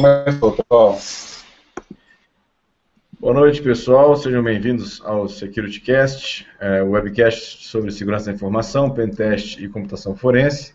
[0.00, 0.98] começou, pessoal.
[3.18, 4.14] Boa noite, pessoal.
[4.16, 10.72] Sejam bem-vindos ao SecurityCast, é, o webcast sobre segurança da informação, pentest e computação forense.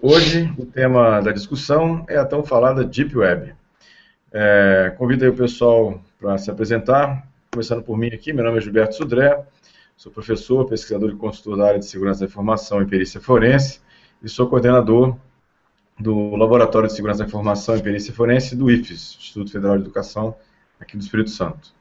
[0.00, 3.52] Hoje, o tema da discussão é a tão falada Deep Web.
[4.32, 8.32] É, convido aí o pessoal para se apresentar, começando por mim aqui.
[8.32, 9.44] Meu nome é Gilberto Sudré,
[9.96, 13.80] sou professor, pesquisador e consultor da área de segurança da informação e perícia forense
[14.22, 15.16] e sou coordenador
[15.98, 20.34] do Laboratório de Segurança da Informação e Perícia Forense do IFES, Instituto Federal de Educação
[20.80, 21.72] aqui do Espírito Santo.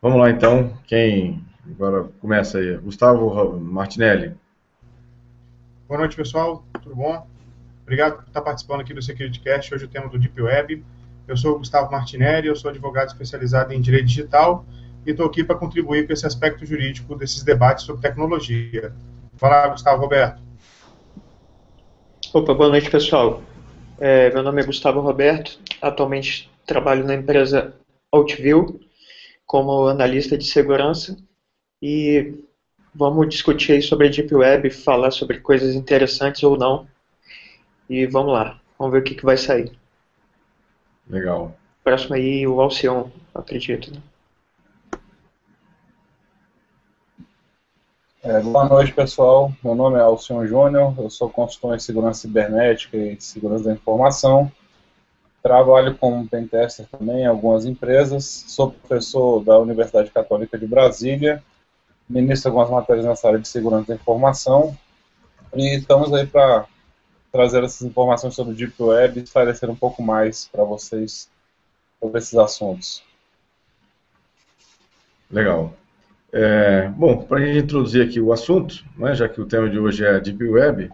[0.00, 2.76] Vamos lá então, quem agora começa aí?
[2.76, 4.34] Gustavo Martinelli.
[5.88, 6.64] Boa noite, pessoal.
[6.82, 7.26] Tudo bom?
[7.82, 9.74] Obrigado por estar participando aqui do SecurityCast.
[9.74, 10.84] Hoje o tema do Deep Web.
[11.26, 14.64] Eu sou o Gustavo Martinelli, eu sou advogado especializado em direito digital
[15.04, 18.92] e estou aqui para contribuir com esse aspecto jurídico desses debates sobre tecnologia.
[19.36, 20.45] Fala, Gustavo Roberto.
[22.32, 23.42] Opa, boa noite, pessoal.
[23.98, 27.74] É, meu nome é Gustavo Roberto, atualmente trabalho na empresa
[28.10, 28.80] Outview
[29.46, 31.16] como analista de segurança
[31.80, 32.34] e
[32.94, 36.86] vamos discutir aí sobre a Deep Web, falar sobre coisas interessantes ou não.
[37.88, 39.70] E vamos lá, vamos ver o que, que vai sair.
[41.08, 41.56] Legal.
[41.84, 43.92] Próximo aí, o Alcion, acredito.
[43.92, 44.00] Né?
[48.28, 49.52] É, boa noite, pessoal.
[49.62, 54.50] Meu nome é Alcion Júnior, eu sou consultor em segurança cibernética e segurança da informação.
[55.40, 58.24] Trabalho como pentester também em algumas empresas.
[58.48, 61.40] Sou professor da Universidade Católica de Brasília.
[62.08, 64.76] Ministro algumas matérias nessa área de segurança da informação.
[65.54, 66.66] E estamos aí para
[67.30, 71.30] trazer essas informações sobre o Deep Web e esclarecer um pouco mais para vocês
[72.00, 73.04] sobre esses assuntos.
[75.30, 75.72] Legal.
[76.38, 79.78] É, bom, para a gente introduzir aqui o assunto, né, já que o tema de
[79.78, 80.90] hoje é a Deep Web,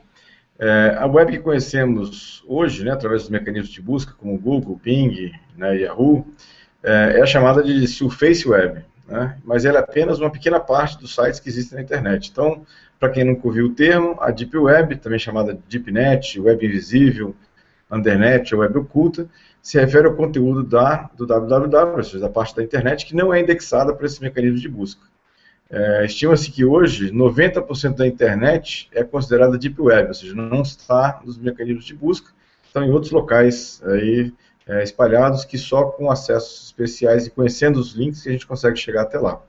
[0.57, 5.33] é, a web que conhecemos hoje, né, através dos mecanismos de busca, como Google, Bing,
[5.59, 6.25] né, Yahoo,
[6.81, 11.13] é, é, chamada de Surface Web, né, mas ela é apenas uma pequena parte dos
[11.13, 12.31] sites que existem na internet.
[12.31, 12.65] Então,
[13.01, 17.35] para quem nunca ouviu o termo, a Deep Web, também chamada Deep Net, Web Invisível,
[17.91, 19.27] Undernet ou Web Oculta,
[19.61, 23.35] se refere ao conteúdo da, do www, ou seja, da parte da internet que não
[23.35, 25.11] é indexada por esses mecanismos de busca.
[25.73, 31.23] É, Estima-se que hoje 90% da internet é considerada deep web, ou seja, não está
[31.25, 32.31] nos mecanismos de busca,
[32.63, 34.31] estão em outros locais aí,
[34.67, 38.77] é, espalhados que só com acessos especiais e conhecendo os links que a gente consegue
[38.77, 39.41] chegar até lá.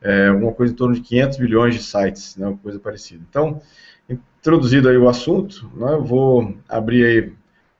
[0.00, 3.22] É uma coisa em torno de 500 milhões de sites, né, coisa parecida.
[3.28, 3.60] Então,
[4.08, 7.32] introduzido aí o assunto, né, eu vou abrir aí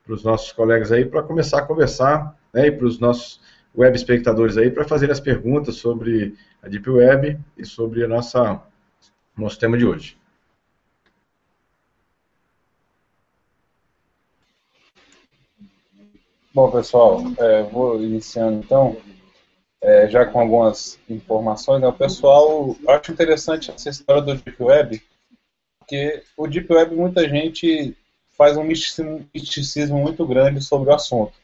[0.05, 3.41] para os nossos colegas aí para começar a conversar, né, e para os nossos
[3.77, 8.63] web espectadores aí para fazer as perguntas sobre a Deep Web e sobre a nossa
[9.37, 10.17] nosso tema de hoje.
[16.55, 18.97] Bom, pessoal, é, vou iniciando então,
[19.79, 21.83] é, já com algumas informações.
[21.83, 25.03] Né, o pessoal, acho interessante essa história do Deep Web,
[25.79, 27.95] porque o Deep Web muita gente
[28.39, 31.35] faz um misticismo muito grande sobre o assunto.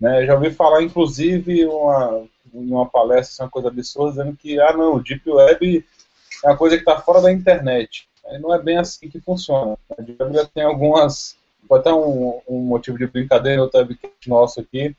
[0.00, 0.24] Né?
[0.26, 5.00] Já ouvi falar, inclusive, uma, uma palestra, assim, uma coisa absurda, dizendo que, ah, não,
[5.00, 5.84] Deep Web
[6.44, 8.08] é uma coisa que está fora da internet.
[8.40, 9.76] Não é bem assim que funciona.
[9.96, 11.36] A Deep Web já tem algumas,
[11.66, 14.94] pode ter um, um motivo de brincadeira, outro webcast nosso aqui,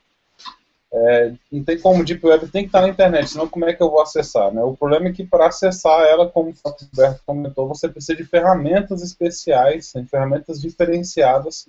[0.92, 3.82] é, não tem como Deep Web tem que estar na internet, senão como é que
[3.82, 4.52] eu vou acessar?
[4.52, 4.64] Né?
[4.64, 9.04] O problema é que para acessar ela, como o Roberto comentou, você precisa de ferramentas
[9.04, 11.68] especiais, de ferramentas diferenciadas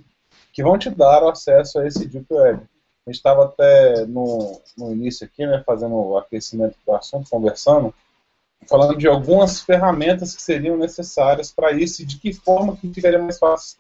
[0.52, 2.62] que vão te dar acesso a esse Deep Web.
[3.06, 7.94] Gente estava até no, no início aqui, né, fazendo o aquecimento do assunto, conversando,
[8.68, 13.18] falando de algumas ferramentas que seriam necessárias para isso e de que forma que ficaria
[13.18, 13.78] mais fácil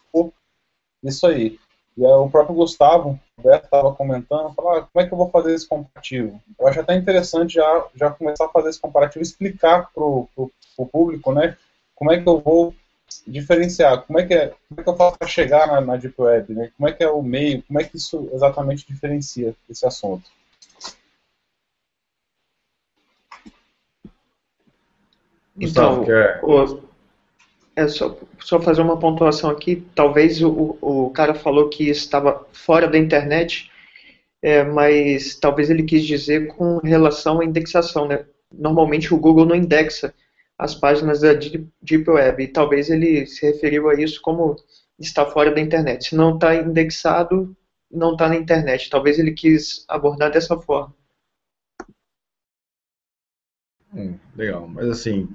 [1.02, 1.58] isso aí.
[1.96, 5.28] E aí, o próprio Gustavo, Roberto estava comentando, falou, ah, como é que eu vou
[5.28, 6.40] fazer esse comparativo?
[6.58, 10.50] Eu acho até interessante já, já começar a fazer esse comparativo, explicar para o
[10.90, 11.56] público, né,
[11.94, 12.74] como é que eu vou
[13.26, 16.14] diferenciar como é que é, como é que eu faço para chegar na, na Deep
[16.18, 16.70] Web, né?
[16.76, 20.30] Como é que é o meio, como é que isso exatamente diferencia esse assunto?
[25.58, 26.04] Então,
[26.42, 26.80] o,
[27.76, 29.84] é só, só fazer uma pontuação aqui.
[29.94, 33.70] Talvez o, o cara falou que estava fora da internet,
[34.42, 38.24] é, mas talvez ele quis dizer com relação à indexação, né?
[38.52, 40.14] Normalmente o Google não indexa
[40.60, 42.42] as páginas da Deep Web.
[42.42, 44.56] E talvez ele se referiu a isso como
[44.98, 46.08] está fora da internet.
[46.08, 47.56] Se não está indexado,
[47.90, 48.90] não está na internet.
[48.90, 50.94] Talvez ele quis abordar dessa forma.
[53.92, 55.28] Hum, legal, mas assim,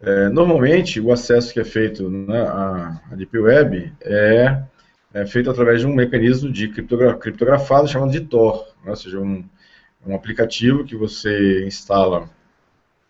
[0.00, 4.62] é, normalmente o acesso que é feito né, à, Deep Web é
[5.12, 8.90] é feito através de um mecanismo de criptogra criptografado chamado de Tor, né?
[8.90, 9.42] ou seja, um,
[10.06, 12.28] um aplicativo que você instala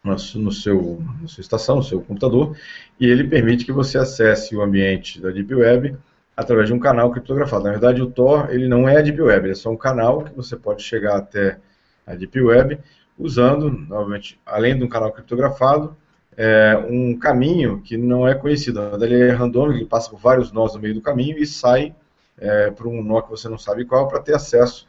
[0.04, 2.56] no seu, na sua estação, no seu computador,
[2.98, 5.96] e ele permite que você acesse o ambiente da Deep Web
[6.36, 7.64] através de um canal criptografado.
[7.64, 10.22] Na verdade, o Tor ele não é a Deep Web, ele é só um canal
[10.22, 11.58] que você pode chegar até
[12.06, 12.78] a Deep Web
[13.18, 15.96] usando, novamente, além de um canal criptografado,
[16.36, 18.80] é, um caminho que não é conhecido.
[19.02, 21.92] Ele é randômico, ele passa por vários nós no meio do caminho e sai
[22.38, 24.86] é, para um nó que você não sabe qual para ter acesso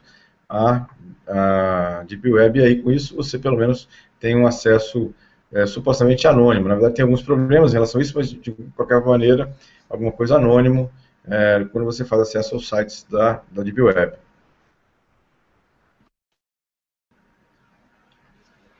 [0.48, 0.86] à,
[1.26, 2.60] à Deep Web.
[2.60, 3.88] E aí, com isso, você pelo menos
[4.20, 5.12] tem um acesso
[5.52, 6.68] é, supostamente anônimo.
[6.68, 9.52] Na verdade, tem alguns problemas em relação a isso, mas de qualquer maneira,
[9.88, 10.90] alguma coisa anônimo
[11.26, 14.16] é, quando você faz acesso aos sites da, da Deep Web.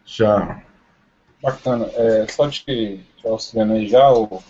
[0.05, 0.63] Já.
[1.43, 1.87] Bacana.
[1.95, 4.43] É, só te, auxiliando aí já, o,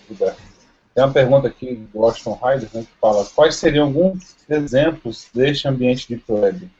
[0.94, 5.68] tem uma pergunta aqui do Washington Ryder né, que fala quais seriam alguns exemplos deste
[5.68, 6.70] ambiente Deep Web?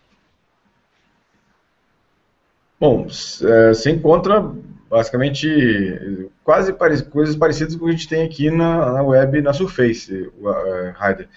[2.81, 3.07] Bom,
[3.43, 4.41] é, você encontra
[4.89, 9.43] basicamente quase pare coisas parecidas com o que a gente tem aqui na, na web,
[9.43, 11.29] na Surface, uh, Ryder.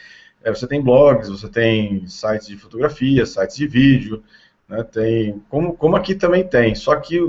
[0.41, 4.23] É, você tem blogs, você tem sites de fotografia, sites de vídeo,
[4.69, 7.19] né, tem, como, como aqui também tem, só que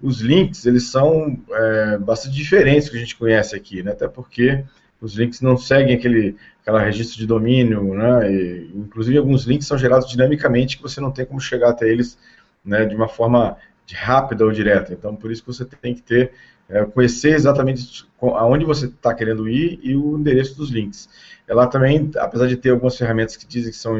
[0.00, 4.06] os links eles são é, bastante diferentes do que a gente conhece aqui, né, até
[4.06, 4.64] porque
[5.00, 9.76] os links não seguem aquele aquela registro de domínio, né, e, inclusive alguns links são
[9.76, 12.16] gerados dinamicamente que você não tem como chegar até eles
[12.64, 13.56] né, de uma forma
[13.92, 14.92] rápida ou direta.
[14.92, 16.32] Então, por isso que você tem que ter,
[16.68, 21.08] é, conhecer exatamente aonde você está querendo ir e o endereço dos links.
[21.46, 23.94] Ela também, apesar de ter algumas ferramentas que dizem que são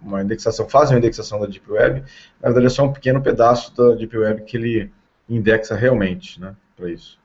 [0.00, 2.02] uma indexação, fazem uma indexação da Deep Web,
[2.40, 4.92] na verdade é só um pequeno pedaço da Deep Web que ele
[5.28, 7.18] indexa realmente, né, para isso.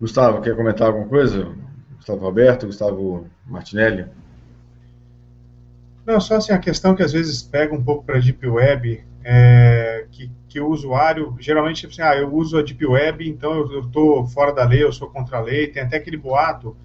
[0.00, 1.54] Gustavo, quer comentar alguma coisa?
[1.96, 4.06] Gustavo Roberto, Gustavo Martinelli?
[6.06, 9.04] Não, só assim, a questão que às vezes pega um pouco para a Deep Web,
[9.24, 13.54] é, que, que o usuário, geralmente, tipo assim, ah, eu uso a Deep Web, então
[13.54, 16.76] eu estou fora da lei, eu sou contra a lei, tem até aquele boato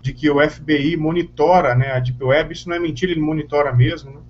[0.00, 3.72] de que o FBI monitora né, a Deep Web, isso não é mentira, ele monitora
[3.72, 4.20] mesmo, né?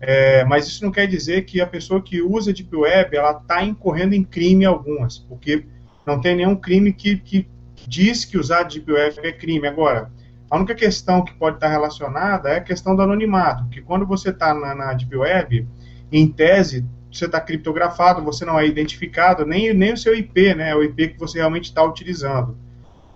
[0.00, 3.38] é, mas isso não quer dizer que a pessoa que usa a Deep Web, ela
[3.38, 5.64] está incorrendo em crime algumas, porque
[6.04, 7.46] não tem nenhum crime que, que
[7.86, 9.66] diz que usar a Deep Web é crime.
[9.66, 10.10] Agora,
[10.52, 14.28] a única questão que pode estar relacionada é a questão do anonimato, que quando você
[14.28, 15.66] está na, na Deep Web,
[16.12, 20.74] em tese, você está criptografado, você não é identificado, nem, nem o seu IP, né,
[20.76, 22.54] o IP que você realmente está utilizando.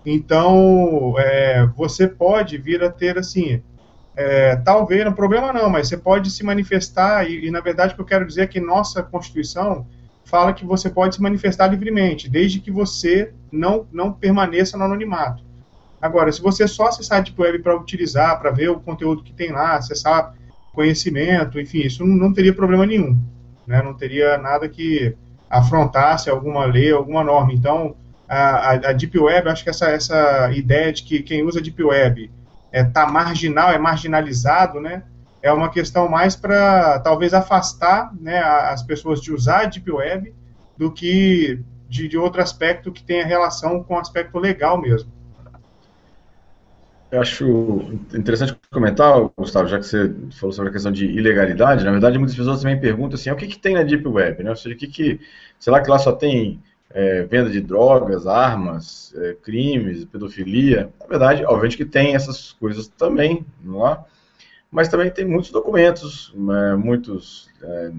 [0.03, 3.61] Então, é, você pode vir a ter, assim,
[4.15, 7.97] é, talvez, não problema não, mas você pode se manifestar, e, e, na verdade o
[7.97, 9.85] que eu quero dizer é que nossa Constituição
[10.25, 15.46] fala que você pode se manifestar livremente, desde que você não, não permaneça no anonimato.
[16.01, 19.33] Agora, se você só acessar a Deep Web para utilizar, para ver o conteúdo que
[19.33, 20.33] tem lá, acessar
[20.73, 23.17] conhecimento, enfim, isso não, teria problema nenhum.
[23.65, 23.81] Né?
[23.81, 25.15] Não teria nada que
[25.49, 27.51] afrontasse alguma lei, alguma norma.
[27.51, 27.95] Então,
[28.29, 32.29] a, a, Deep Web, acho que essa, essa ideia de que quem usa Deep Web
[32.71, 35.03] está é, tá marginal, é marginalizado, né?
[35.41, 40.33] É uma questão mais para talvez afastar né, as pessoas de usar a Deep Web
[40.77, 45.11] do que de, de outro aspecto que tenha relação com o aspecto legal mesmo.
[47.09, 47.45] Eu acho
[48.13, 52.35] interessante comentar, Gustavo, já que você falou sobre a questão de ilegalidade, na verdade muitas
[52.35, 54.49] pessoas também perguntam assim, o que, que tem na Deep Web, né?
[54.49, 55.21] Ou seja, o que, que
[55.57, 60.89] será que lá só tem é, venda de drogas, armas, é, crimes, pedofilia?
[60.99, 64.03] Na verdade, obviamente que tem essas coisas também lá,
[64.69, 67.91] mas também tem muitos documentos, é, muitos, é,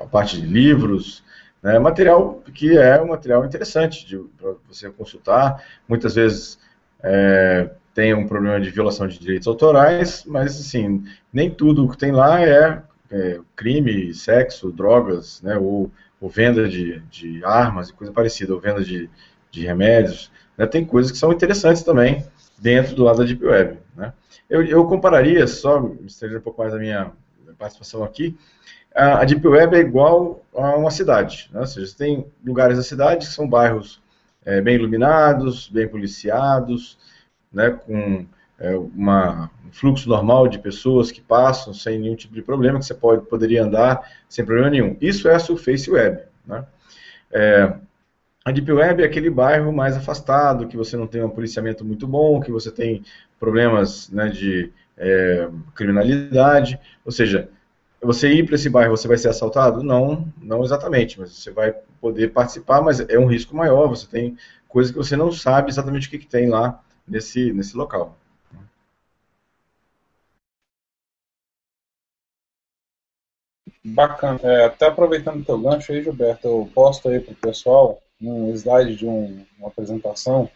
[0.00, 1.22] a parte de livros,
[1.62, 6.58] né, material que é um material interessante para você consultar, muitas vezes
[7.02, 12.10] é, tem um problema de violação de direitos autorais, mas assim, nem tudo que tem
[12.10, 18.12] lá é, é crime, sexo, drogas, né, ou, ou venda de, de, armas e coisa
[18.12, 19.08] parecida, ou venda de,
[19.50, 20.30] de remédios.
[20.58, 22.26] Né, tem coisas que são interessantes também
[22.58, 23.78] dentro do lado da Deep Web.
[23.96, 24.12] Né.
[24.50, 27.12] Eu, eu compararia, só estender um pouco mais a minha
[27.56, 28.36] participação aqui,
[28.92, 32.76] a, a Deep Web é igual a uma cidade, né, ou seja, você tem lugares
[32.76, 34.02] da cidade que são bairros
[34.44, 36.98] é, bem iluminados, bem policiados,
[37.54, 38.26] né, com
[38.58, 42.84] é, uma, um fluxo normal de pessoas que passam sem nenhum tipo de problema, que
[42.84, 44.96] você pode, poderia andar sem problema nenhum.
[45.00, 46.22] Isso é a Surface Web.
[46.46, 46.64] Né?
[47.32, 47.74] É,
[48.44, 52.06] a Deep Web é aquele bairro mais afastado, que você não tem um policiamento muito
[52.06, 53.02] bom, que você tem
[53.40, 57.48] problemas né, de é, criminalidade, ou seja,
[58.00, 59.82] você ir para esse bairro, você vai ser assaltado?
[59.82, 64.36] Não, não exatamente, mas você vai poder participar, mas é um risco maior, você tem
[64.68, 68.16] coisas que você não sabe exatamente o que, que tem lá nesse, nesse local.
[73.84, 74.40] Bacana.
[74.42, 78.96] É, até aproveitando teu gancho aí, Gilberto, eu posto aí para o pessoal um slide
[78.96, 80.50] de um, uma apresentação,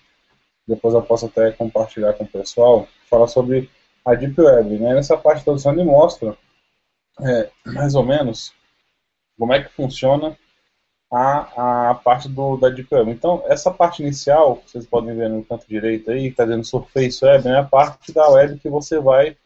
[0.67, 3.71] depois eu posso até compartilhar com o pessoal, fala sobre
[4.05, 4.79] a Deep Web.
[4.79, 4.95] Né?
[4.95, 6.37] Nessa parte da introdução ele mostra
[7.21, 8.55] é, mais ou menos
[9.39, 10.37] como é que funciona
[11.11, 13.11] a, a parte do, da Deep Web.
[13.11, 17.49] Então, essa parte inicial, vocês podem ver no canto direito aí, está dizendo Surface Web,
[17.49, 19.37] é a parte da web que você vai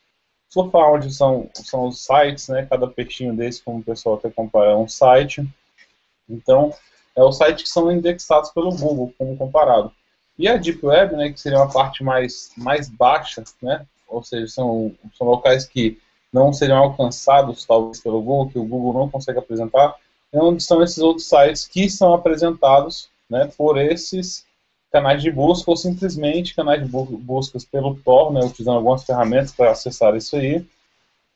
[0.48, 4.72] surfar, onde são, são os sites, né, cada peixinho desse, como o pessoal até compara,
[4.72, 5.46] é um site.
[6.28, 6.74] Então,
[7.16, 9.92] é os sites que são indexados pelo Google, como comparado.
[10.38, 14.48] E a Deep Web, né, que seria uma parte mais, mais baixa, né, ou seja,
[14.48, 15.98] são, são locais que
[16.32, 19.94] não seriam alcançados, talvez, pelo Google, que o Google não consegue apresentar,
[20.32, 24.44] onde estão esses outros sites que são apresentados né, por esses
[24.90, 29.70] canais de busca ou simplesmente canais de buscas pelo Tor, né, utilizando algumas ferramentas para
[29.70, 30.66] acessar isso aí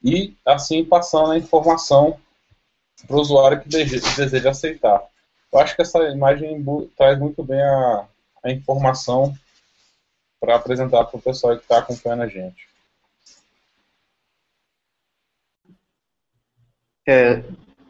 [0.03, 2.19] e assim passando a informação
[3.07, 5.03] para o usuário que deseja aceitar.
[5.53, 6.65] Eu acho que essa imagem
[6.97, 8.07] traz muito bem a,
[8.45, 9.35] a informação
[10.41, 12.69] para apresentar para o pessoal que está acompanhando a gente.
[17.09, 17.43] É,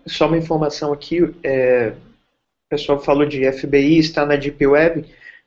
[0.06, 5.04] só uma informação aqui, é, o pessoal falou de FBI, está na Deep Web.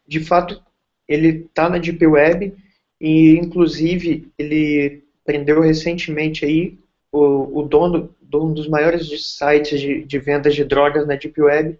[0.07, 0.61] De fato,
[1.07, 2.55] ele está na Deep Web
[2.99, 6.77] e, inclusive, ele prendeu recentemente aí
[7.11, 11.41] o, o dono de um dos maiores sites de, de vendas de drogas na Deep
[11.41, 11.79] Web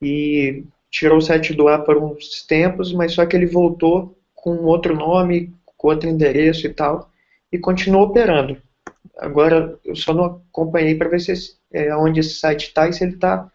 [0.00, 4.64] e tirou o site do ar por uns tempos, mas só que ele voltou com
[4.64, 7.10] outro nome, com outro endereço e tal,
[7.52, 8.60] e continuou operando.
[9.18, 13.04] Agora, eu só não acompanhei para ver se, é, onde esse site está e se
[13.04, 13.50] ele está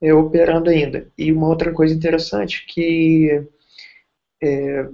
[0.00, 1.10] é, operando ainda.
[1.16, 3.46] E uma outra coisa interessante que
[4.42, 4.88] é,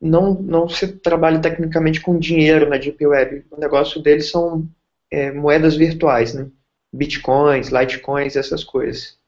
[0.00, 3.46] não, não se trabalha tecnicamente com dinheiro na Deep Web.
[3.50, 4.68] O negócio deles são
[5.10, 6.50] é, moedas virtuais, né?
[6.92, 9.18] Bitcoins, Litecoins, essas coisas.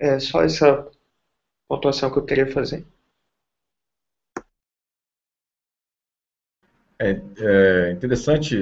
[0.00, 0.88] É só essa
[1.68, 2.84] pontuação que eu queria fazer.
[7.00, 8.56] É, é interessante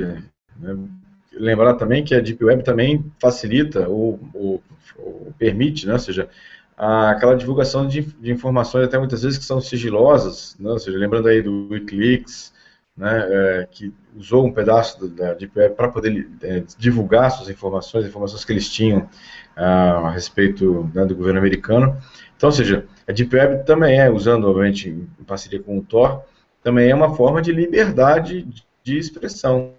[0.58, 1.05] né?
[1.36, 4.62] Lembrar também que a Deep Web também facilita ou, ou,
[4.98, 5.92] ou permite, né?
[5.92, 6.28] ou seja,
[6.76, 10.70] aquela divulgação de, de, informações até muitas vezes que são sigilosas, né?
[10.70, 12.52] ou seja, lembrando aí do Wikileaks,
[12.96, 18.06] né, é, que usou um pedaço da Deep Web para poder é, divulgar suas informações,
[18.06, 19.08] informações que eles tinham
[19.54, 22.00] a, a respeito né, do governo americano.
[22.36, 26.22] Então, ou seja, a Deep Web também é, usando, obviamente, em parceria com o Tor,
[26.62, 28.48] também é uma forma de liberdade
[28.82, 29.74] de expressão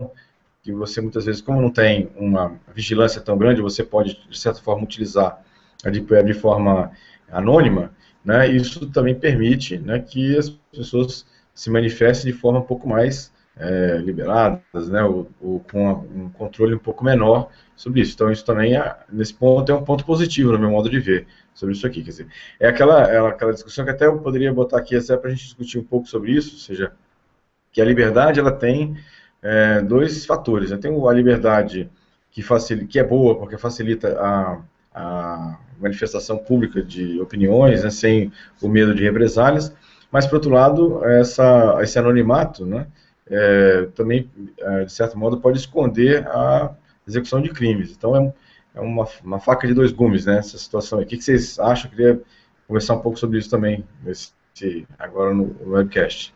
[0.68, 4.60] que você muitas vezes, como não tem uma vigilância tão grande, você pode, de certa
[4.60, 5.42] forma, utilizar
[5.86, 6.92] a Deep Web de forma
[7.32, 7.94] anônima,
[8.24, 13.32] né, isso também permite né, que as pessoas se manifestem de forma um pouco mais
[13.56, 18.16] é, liberadas, né, ou, ou, com um controle um pouco menor sobre isso.
[18.16, 21.28] Então, isso também, é, nesse ponto, é um ponto positivo no meu modo de ver
[21.54, 22.04] sobre isso aqui.
[22.04, 22.28] Quer dizer,
[22.60, 25.80] é aquela, é aquela discussão que até eu poderia botar aqui para a gente discutir
[25.80, 26.92] um pouco sobre isso, ou seja,
[27.72, 28.98] que a liberdade ela tem
[29.42, 30.72] é, dois fatores.
[30.72, 30.78] Né?
[30.78, 31.90] Tem a liberdade
[32.32, 34.62] que, facilita, que é boa, porque facilita a,
[34.94, 39.74] a manifestação pública de opiniões, né, sem o medo de represálias,
[40.12, 42.88] mas, por outro lado, essa, esse anonimato né,
[43.30, 44.30] é, também,
[44.60, 46.74] é, de certo modo, pode esconder a
[47.08, 47.92] execução de crimes.
[47.92, 48.34] Então, é,
[48.76, 51.00] é uma, uma, faca de dois gumes, né, essa situação.
[51.00, 51.92] O que, vocês acham?
[51.92, 52.22] Eu queria
[52.68, 54.32] conversar um pouco sobre isso também, nesse,
[54.98, 56.34] agora no webcast.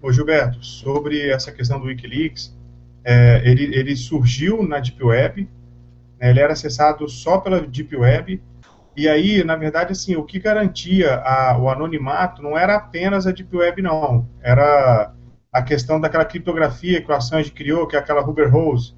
[0.00, 2.56] Ô Gilberto, sobre essa questão do Wikileaks,
[3.04, 5.48] é, ele, ele, surgiu na Deep Web,
[6.20, 8.40] né, ele era acessado só pela Deep Web,
[8.96, 13.32] e aí, na verdade, assim, o que garantia a, o anonimato não era apenas a
[13.32, 14.28] Deep Web, não.
[14.42, 15.12] Era
[15.52, 18.94] a questão daquela criptografia que o Assange criou, que é aquela Hoover Rose,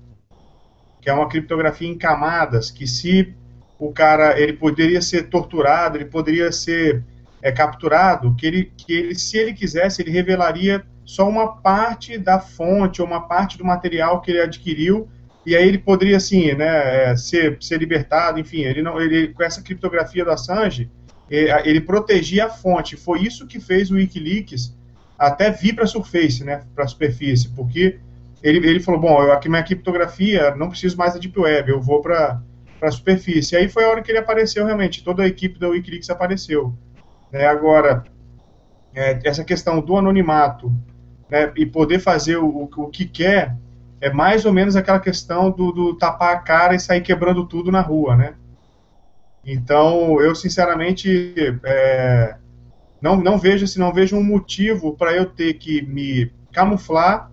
[1.00, 3.35] que é uma criptografia em camadas, que se
[3.78, 7.02] o cara, ele poderia ser torturado, ele poderia ser
[7.42, 12.38] é, capturado, que ele, que ele, se ele quisesse, ele revelaria só uma parte da
[12.38, 15.08] fonte ou uma parte do material que ele adquiriu
[15.44, 19.42] e aí ele poderia assim, né, é, ser, ser libertado, enfim, ele não, ele com
[19.42, 20.88] essa criptografia do Assange,
[21.28, 22.96] ele protegia a fonte.
[22.96, 24.76] Foi isso que fez o WikiLeaks
[25.18, 27.98] até vir para a Surface, né, para a superfície, porque
[28.40, 31.80] ele, ele falou, bom, eu, aqui minha criptografia, não preciso mais da Deep Web, eu
[31.80, 32.40] vou para
[32.80, 33.56] a superfície.
[33.56, 36.72] E aí foi a hora que ele apareceu realmente, toda a equipe da WikiLeaks apareceu.
[37.32, 38.04] É, agora,
[38.94, 40.72] é, essa questão do anonimato
[41.30, 43.56] né, e poder fazer o, o, que quer
[44.00, 47.70] é mais ou menos aquela questão do, do, tapar a cara e sair quebrando tudo
[47.70, 48.34] na rua, né?
[49.44, 52.37] Então, eu sinceramente, é,
[53.00, 57.30] não, não vejo se não vejo um motivo para eu ter que me camuflar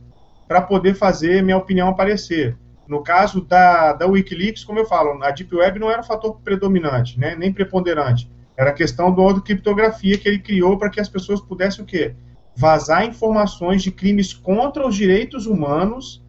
[0.48, 2.58] para poder fazer minha opinião aparecer.
[2.88, 6.39] No caso da, da Wikileaks, como eu falo, a Deep Web não era um fator
[6.42, 8.32] predominante, né, nem preponderante.
[8.56, 12.16] Era questão do criptografia que ele criou para que as pessoas pudessem o quê?
[12.60, 16.26] Vazar informações de crimes contra os direitos humanos,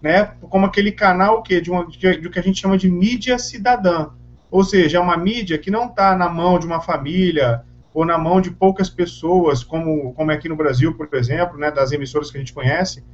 [0.00, 4.10] né, como aquele canal que de, uma, de, que a gente chama de mídia cidadã.
[4.48, 8.16] Ou seja, é uma mídia que não está na mão de uma família ou na
[8.16, 12.30] mão de poucas pessoas, como, como é aqui no Brasil, por exemplo, né, das emissoras
[12.30, 13.04] que a gente conhece,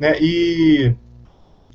[0.00, 0.96] né, e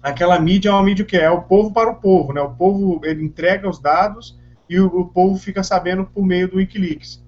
[0.01, 3.00] aquela mídia é uma mídia que é o povo para o povo, né, o povo
[3.03, 4.36] ele entrega os dados
[4.68, 7.24] e o, o povo fica sabendo por meio do Wikileaks.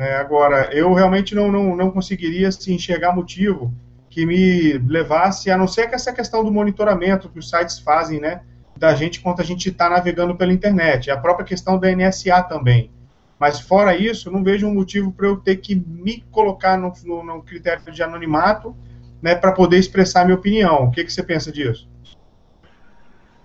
[0.00, 3.70] Né, agora, eu realmente não, não, não conseguiria assim, enxergar motivo
[4.08, 8.18] que me levasse, a não ser que essa questão do monitoramento que os sites fazem,
[8.18, 8.40] né,
[8.74, 12.90] da gente enquanto a gente está navegando pela internet, a própria questão da NSA também.
[13.38, 17.22] Mas fora isso, não vejo um motivo para eu ter que me colocar no, no,
[17.22, 18.74] no critério de anonimato
[19.20, 20.84] né, para poder expressar minha opinião.
[20.84, 21.86] O que, que você pensa disso?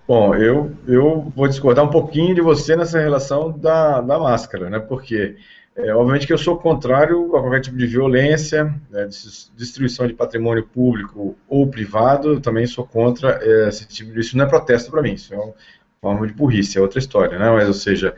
[0.08, 4.78] Bom, eu, eu vou discordar um pouquinho de você nessa relação da, da máscara, né?
[4.78, 5.36] Porque,
[5.76, 9.06] é, obviamente, que eu sou contrário a qualquer tipo de violência, né,
[9.54, 14.20] destruição de patrimônio público ou privado, eu também sou contra é, esse tipo de.
[14.20, 15.54] Isso não é protesto para mim, isso é uma
[16.00, 17.50] forma de burrice, é outra história, né?
[17.50, 18.14] Mas, ou seja,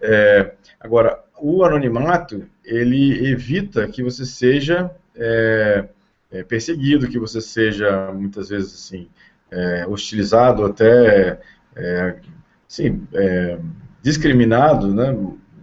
[0.00, 5.88] é, agora, o anonimato, ele evita que você seja é,
[6.30, 9.08] é, perseguido, que você seja muitas vezes assim
[9.50, 11.40] é, hostilizado, até
[12.68, 13.04] assim,
[14.00, 15.12] discriminado, né,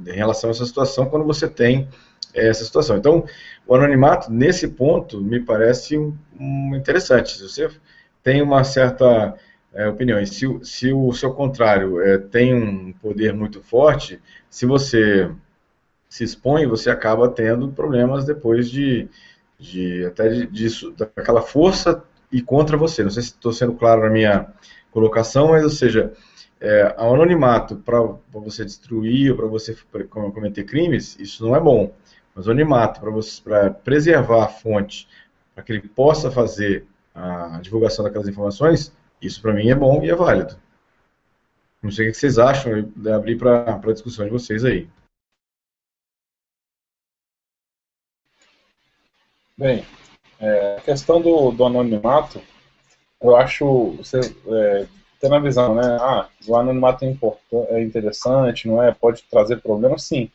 [0.08, 1.88] em relação a essa situação quando você tem
[2.34, 2.98] essa situação.
[2.98, 3.26] Então,
[3.66, 7.38] o anonimato nesse ponto me parece um, um interessante.
[7.38, 7.70] Se você
[8.24, 9.36] tem uma certa
[9.74, 14.66] é, opinião, e se, se o seu contrário é, tem um poder muito forte, se
[14.66, 15.30] você
[16.10, 19.08] se expõe, você acaba tendo problemas depois de,
[19.60, 23.04] de até de, disso, daquela força e contra você.
[23.04, 24.48] Não sei se estou sendo claro na minha
[24.92, 26.14] colocação, mas, ou seja,
[26.60, 28.00] é, o anonimato para
[28.32, 29.76] você destruir ou para você
[30.10, 31.94] cometer crimes, isso não é bom.
[32.34, 33.02] Mas o anonimato
[33.44, 35.08] para preservar a fonte,
[35.54, 40.10] para que ele possa fazer a divulgação daquelas informações, isso para mim é bom e
[40.10, 40.56] é válido.
[41.82, 44.90] Não sei o que vocês acham, eu abrir para a discussão de vocês aí.
[49.58, 49.84] Bem,
[50.40, 52.40] é, a questão do, do anonimato,
[53.20, 54.88] eu acho, você, é,
[55.20, 57.16] tendo a visão, né, ah, o anonimato é,
[57.70, 60.32] é interessante, não é, pode trazer problemas, sim.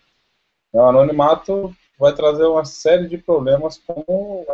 [0.72, 4.46] O anonimato vai trazer uma série de problemas como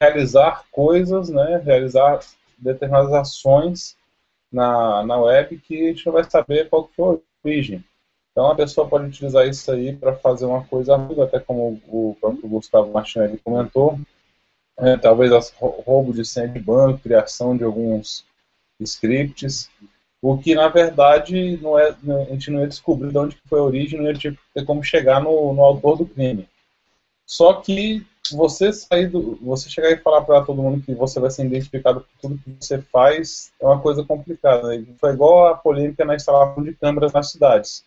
[0.00, 2.20] realizar coisas, né, realizar
[2.56, 3.96] determinadas ações
[4.52, 7.84] na, na web que a gente não vai saber qual que foi a origem.
[8.30, 12.16] Então a pessoa pode utilizar isso aí para fazer uma coisa ruim, até como o
[12.20, 13.98] próprio Gustavo Martinelli comentou,
[14.78, 18.24] é, talvez roubo de senha de banco, criação de alguns
[18.80, 19.70] scripts,
[20.20, 23.62] o que na verdade não é, a gente não ia descobrir de onde foi a
[23.62, 26.48] origem, não ia ter como chegar no, no autor do crime.
[27.26, 31.30] Só que você sair do, você chegar e falar para todo mundo que você vai
[31.30, 34.68] ser identificado por tudo que você faz é uma coisa complicada.
[34.68, 34.84] Né?
[34.98, 37.84] Foi igual a polêmica na instalação de câmeras nas cidades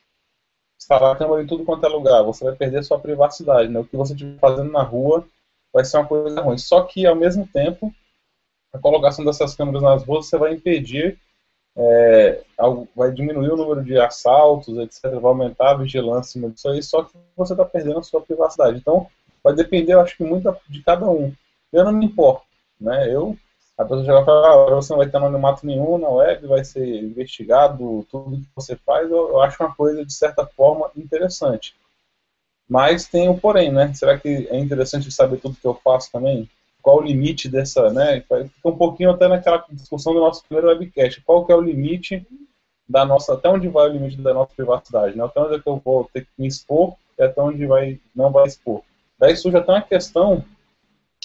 [0.81, 3.79] instalar câmera em tudo quanto é lugar, você vai perder sua privacidade, né?
[3.79, 5.25] O que você estiver fazendo na rua
[5.71, 6.57] vai ser uma coisa ruim.
[6.57, 7.93] Só que, ao mesmo tempo,
[8.73, 11.19] a colocação dessas câmeras nas ruas, você vai impedir,
[11.75, 12.43] é,
[12.95, 17.13] vai diminuir o número de assaltos, etc., vai aumentar a vigilância disso aí, só que
[17.35, 18.77] você está perdendo a sua privacidade.
[18.77, 19.07] Então,
[19.43, 21.33] vai depender, eu acho que muito de cada um.
[21.71, 22.45] Eu não me importo,
[22.79, 23.13] né?
[23.13, 23.37] Eu
[23.81, 26.63] a pessoa chega e fala, ah, você não vai ter anonimato nenhum na web, vai
[26.63, 31.75] ser investigado, tudo que você faz, eu, eu acho uma coisa, de certa forma, interessante.
[32.69, 33.91] Mas tem um porém, né?
[33.93, 36.49] Será que é interessante saber tudo que eu faço também?
[36.81, 38.21] Qual o limite dessa, né?
[38.21, 41.21] Fica um pouquinho até naquela discussão do nosso primeiro webcast.
[41.21, 42.25] Qual que é o limite
[42.87, 45.23] da nossa, até onde vai o limite da nossa privacidade, né?
[45.23, 48.31] Até onde é que eu vou ter que me expor e até onde vai, não
[48.31, 48.81] vai expor.
[49.17, 50.43] Daí surge até uma questão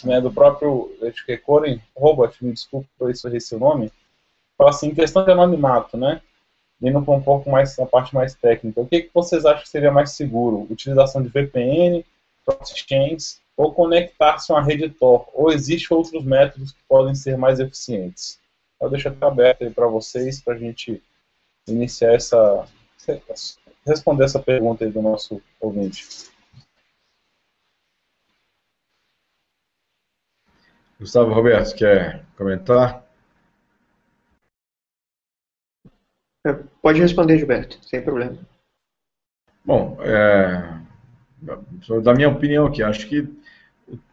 [0.04, 3.90] né, do próprio, acho que é Coren Robert, me desculpe por isso errei seu nome,
[4.56, 6.20] fala assim, questão de anonimato, né,
[6.82, 9.68] indo para um pouco mais, a parte mais técnica, o que, que vocês acham que
[9.68, 10.66] seria mais seguro?
[10.70, 12.04] Utilização de VPN,
[12.44, 17.38] proxy chains, ou conectar-se a uma rede Tor, ou existem outros métodos que podem ser
[17.38, 18.38] mais eficientes?
[18.80, 21.02] Eu deixo até aberto aí para vocês, para a gente
[21.66, 22.68] iniciar essa,
[23.86, 26.30] responder essa pergunta aí do nosso ouvinte.
[30.98, 33.04] Gustavo Roberto, quer comentar?
[36.46, 38.38] É, pode responder, Gilberto, sem problema.
[39.64, 40.80] Bom, é,
[42.02, 43.28] da minha opinião aqui, acho que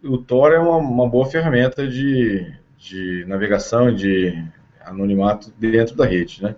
[0.04, 4.44] o, Tor é uma, uma, boa ferramenta de, de navegação, de
[4.82, 6.56] anonimato dentro da rede, né?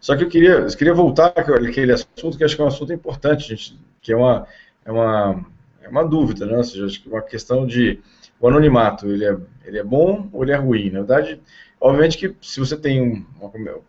[0.00, 2.92] Só que eu queria, eu queria voltar àquele assunto que acho que é um assunto
[2.92, 4.46] importante, gente, que é uma,
[4.84, 5.46] é uma,
[5.82, 6.56] é uma dúvida, né?
[6.56, 8.00] Ou seja, acho que uma questão de
[8.40, 10.90] o anonimato, ele é, ele é bom ou ele é ruim?
[10.90, 11.40] Na verdade,
[11.80, 13.24] obviamente que se você tem um,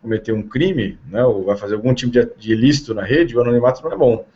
[0.00, 3.40] cometer um crime, né, ou vai fazer algum tipo de, de ilícito na rede, o
[3.42, 4.26] anonimato não é bom.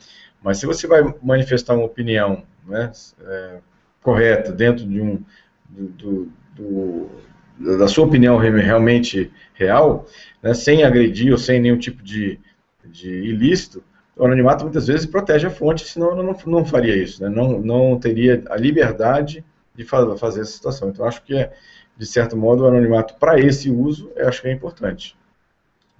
[0.42, 3.58] Mas se você vai manifestar uma opinião né, é,
[4.02, 5.22] correta dentro de um
[5.68, 7.10] do, do,
[7.58, 10.06] do, da sua opinião realmente real,
[10.42, 12.40] né, sem agredir ou sem nenhum tipo de,
[12.84, 13.82] de ilícito,
[14.16, 17.98] o anonimato muitas vezes protege a fonte, senão não, não faria isso, né, não, não
[17.98, 20.90] teria a liberdade de fazer essa situação.
[20.90, 21.52] Então, acho que, é,
[21.96, 25.16] de certo modo, o anonimato para esse uso, eu acho que é importante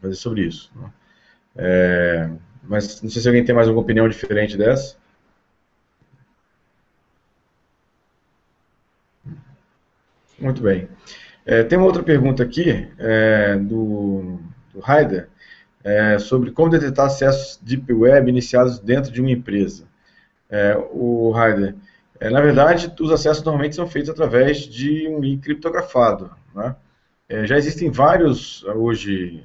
[0.01, 0.71] fazer sobre isso.
[0.75, 0.91] Né?
[1.57, 2.31] É,
[2.65, 4.97] mas não sei se alguém tem mais alguma opinião diferente dessa.
[10.41, 10.89] Muito bem.
[11.45, 14.41] É, tem uma outra pergunta aqui é, do,
[14.73, 15.29] do Heider
[15.85, 19.85] é, sobre como detectar acessos Deep Web iniciados dentro de uma empresa.
[20.49, 21.75] É, o Heider,
[22.19, 26.31] é, na verdade, os acessos normalmente são feitos através de um link criptografado.
[26.55, 26.75] Né?
[27.29, 29.45] É, já existem vários, hoje,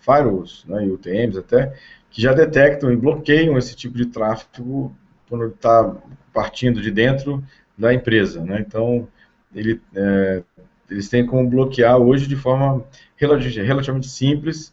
[0.00, 1.74] firewalls, né, e UTMs até,
[2.10, 4.94] que já detectam e bloqueiam esse tipo de tráfego
[5.28, 5.96] quando está
[6.32, 7.42] partindo de dentro
[7.76, 8.44] da empresa.
[8.44, 8.64] Né?
[8.66, 9.08] Então,
[9.54, 10.42] ele, é,
[10.90, 12.84] eles têm como bloquear hoje de forma
[13.16, 14.72] relativamente simples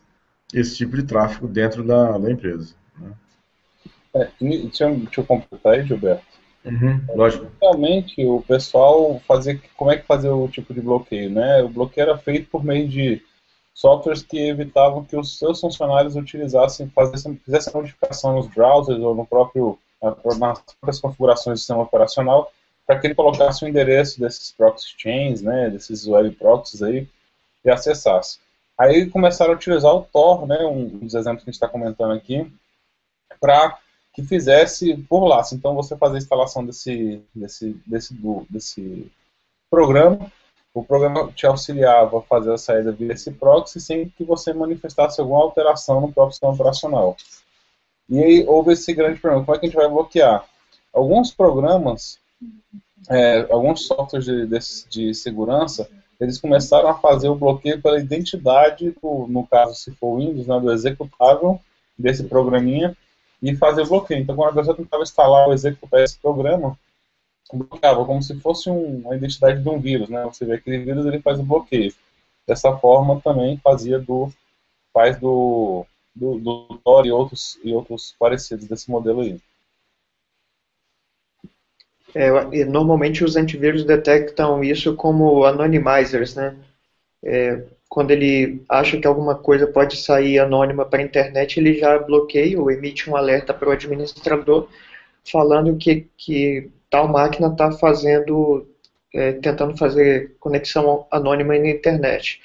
[0.54, 2.74] esse tipo de tráfego dentro da, da empresa.
[2.98, 3.12] Né?
[4.16, 6.26] É, deixa, eu, deixa eu completar aí, Gilberto.
[6.66, 7.48] Uhum, lógico.
[7.62, 9.60] Realmente, o pessoal fazia.
[9.78, 11.30] Como é que fazia o tipo de bloqueio?
[11.30, 11.62] Né?
[11.62, 13.22] O bloqueio era feito por meio de
[13.74, 19.26] softwares que evitavam que os seus funcionários utilizassem, fizessem, fizessem modificação nos browsers ou no
[19.26, 22.52] próprio, nas próprias configurações do sistema operacional
[22.88, 27.08] para que ele colocasse o endereço desses proxy chains, né, desses web proxies aí,
[27.64, 28.40] e acessasse.
[28.78, 32.14] Aí começaram a utilizar o Tor, né, um dos exemplos que a gente está comentando
[32.14, 32.50] aqui,
[33.42, 33.78] para
[34.14, 35.44] que fizesse por lá.
[35.52, 38.14] Então você fazia a instalação desse, desse, desse,
[38.50, 39.12] desse
[39.70, 40.32] programa,
[40.74, 45.20] o programa te auxiliava a fazer a saída via esse proxy sem que você manifestasse
[45.20, 47.18] alguma alteração no próprio sistema operacional.
[48.08, 49.44] E aí houve esse grande problema.
[49.44, 50.46] Como é que a gente vai bloquear?
[50.94, 52.20] Alguns programas,
[53.10, 58.92] é, alguns softwares de, de, de, segurança, eles começaram a fazer o bloqueio pela identidade,
[59.02, 61.60] do, no caso, se for Windows, né, do executável
[61.98, 62.96] desse programinha,
[63.42, 64.22] e fazer o bloqueio.
[64.22, 66.78] Então, quando a pessoa tentava instalar ou executar esse programa,
[67.54, 70.24] bloqueava, como se fosse um, a identidade de um vírus, né?
[70.26, 71.94] Você vê aquele vírus, ele faz o bloqueio.
[72.46, 74.30] Dessa forma, também fazia do
[74.94, 79.40] faz do do, do Tor e outros e outros parecidos desse modelo aí.
[82.16, 86.56] É, normalmente os antivírus detectam isso como anonymizers, né?
[87.24, 91.98] É, quando ele acha que alguma coisa pode sair anônima para a internet, ele já
[92.00, 94.68] bloqueia ou emite um alerta para o administrador
[95.30, 98.68] falando que, que tal máquina está fazendo,
[99.14, 102.42] é, tentando fazer conexão anônima na internet.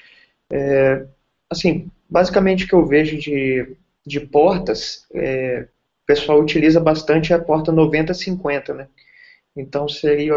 [0.51, 1.05] É,
[1.49, 5.67] assim, basicamente o que eu vejo de, de portas, é,
[6.03, 8.87] o pessoal utiliza bastante a porta 9050, né?
[9.55, 10.33] Então seria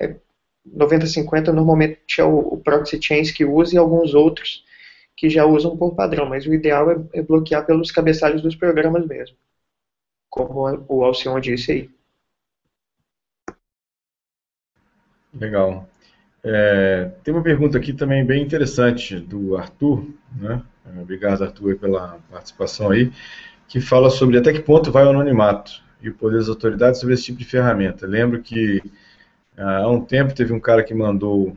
[0.00, 0.16] é,
[0.64, 4.64] 9050 normalmente é o, o proxy chains que usa e alguns outros
[5.16, 9.06] que já usam por padrão, mas o ideal é, é bloquear pelos cabeçalhos dos programas
[9.06, 9.36] mesmo,
[10.28, 11.90] como o Alcion disse aí.
[15.32, 15.88] Legal.
[16.44, 20.62] É, tem uma pergunta aqui também bem interessante do Arthur, né?
[21.00, 23.10] Obrigado, Arthur, pela participação aí,
[23.66, 27.14] que fala sobre até que ponto vai o anonimato e o poder das autoridades sobre
[27.14, 28.06] esse tipo de ferramenta.
[28.06, 28.82] Lembro que
[29.56, 31.56] ah, há um tempo teve um cara que mandou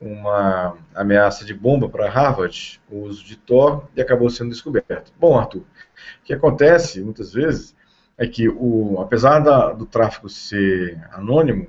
[0.00, 5.12] uma ameaça de bomba para Harvard o uso de Tor e acabou sendo descoberto.
[5.18, 7.74] Bom, Arthur, o que acontece muitas vezes
[8.18, 11.68] é que, o, apesar da, do tráfego ser anônimo,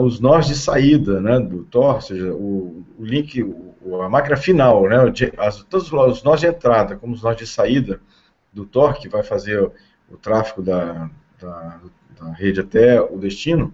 [0.00, 4.36] os nós de saída né, do Tor, ou seja, o, o link, o, a máquina
[4.36, 4.96] final, né,
[5.36, 8.00] as, todos os nós de entrada como os nós de saída
[8.52, 9.70] do Tor, que vai fazer
[10.10, 11.80] o, tráfego da, da,
[12.20, 13.72] da, rede até o destino,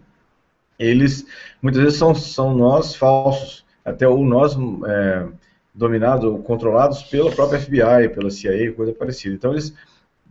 [0.78, 1.26] eles
[1.60, 5.26] muitas vezes são, são nós falsos, até ou nós é,
[5.74, 9.34] dominados ou controlados pela própria FBI, pela CIA, coisa parecida.
[9.34, 9.74] Então, eles,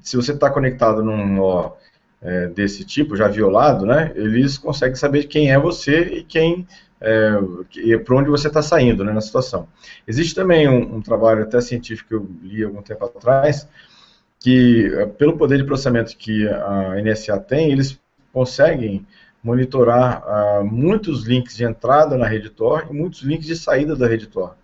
[0.02, 1.72] se você está conectado num nó
[2.22, 6.68] é, desse tipo, já violado, né, eles conseguem saber quem é você e quem
[7.02, 7.32] é,
[7.78, 9.68] e para onde você está saindo né, na situação.
[10.08, 13.68] Existe também um, um, trabalho até científico que eu li algum tempo atrás,
[14.41, 17.97] que pelo poder de processamento que a NSA tem, eles
[18.34, 19.06] conseguem
[19.43, 24.08] monitorar uh, muitos links de entrada na rede Tor e muitos links de saída da
[24.08, 24.56] rede Tor.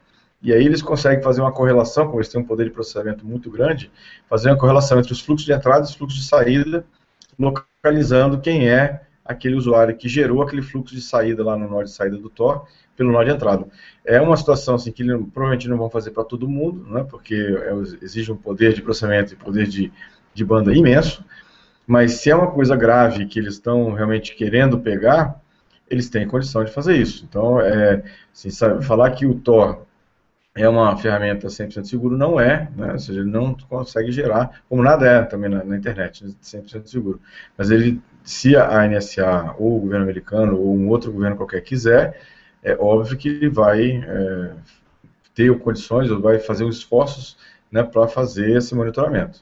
[0.42, 3.50] E aí eles conseguem fazer uma correlação, como eles têm um poder de processamento muito
[3.52, 3.92] grande,
[4.28, 6.86] fazer uma correlação entre os fluxos de entrada e os fluxos de saída,
[7.38, 11.92] localizando quem é aquele usuário que gerou aquele fluxo de saída lá no nó de
[11.92, 13.66] saída do Tor pelo nó de entrada.
[14.04, 17.74] É uma situação assim, que provavelmente não vão fazer para todo mundo, né, porque é,
[18.04, 19.94] exige um poder de processamento e poder de,
[20.34, 21.24] de banda imenso,
[21.86, 25.40] mas se é uma coisa grave que eles estão realmente querendo pegar,
[25.90, 27.26] eles têm condição de fazer isso.
[27.30, 29.86] Então, é, assim, sabe, falar que o Tor
[30.54, 32.94] é uma ferramenta 100% seguro, não é, né?
[32.94, 36.82] ou seja, ele não consegue gerar, como nada é também na, na internet, 100% né?
[36.86, 37.22] seguro.
[37.56, 42.20] Mas ele, se a NSA ou o governo americano ou um outro governo qualquer quiser,
[42.64, 44.54] é óbvio que ele vai é,
[45.34, 47.38] ter condições ou vai fazer os esforços
[47.72, 49.42] né, para fazer esse monitoramento.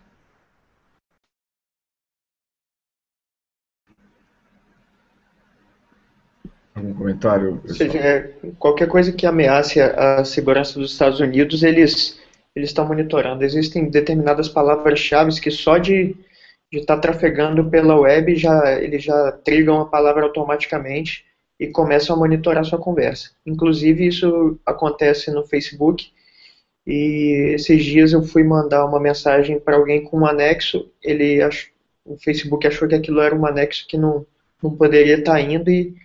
[6.75, 7.61] Algum comentário?
[7.65, 12.19] Ou seja, é, qualquer coisa que ameace a, a segurança dos Estados Unidos, eles
[12.55, 13.43] eles estão monitorando.
[13.43, 16.15] Existem determinadas palavras-chave que só de
[16.71, 21.25] estar tá trafegando pela web já eles já trigam a palavra automaticamente
[21.59, 23.31] e começam a monitorar sua conversa.
[23.45, 26.11] Inclusive isso acontece no Facebook.
[26.85, 30.91] E esses dias eu fui mandar uma mensagem para alguém com um anexo.
[31.01, 31.67] Ele ach...
[32.05, 34.25] o Facebook achou que aquilo era um anexo que não
[34.61, 35.95] não poderia estar tá indo e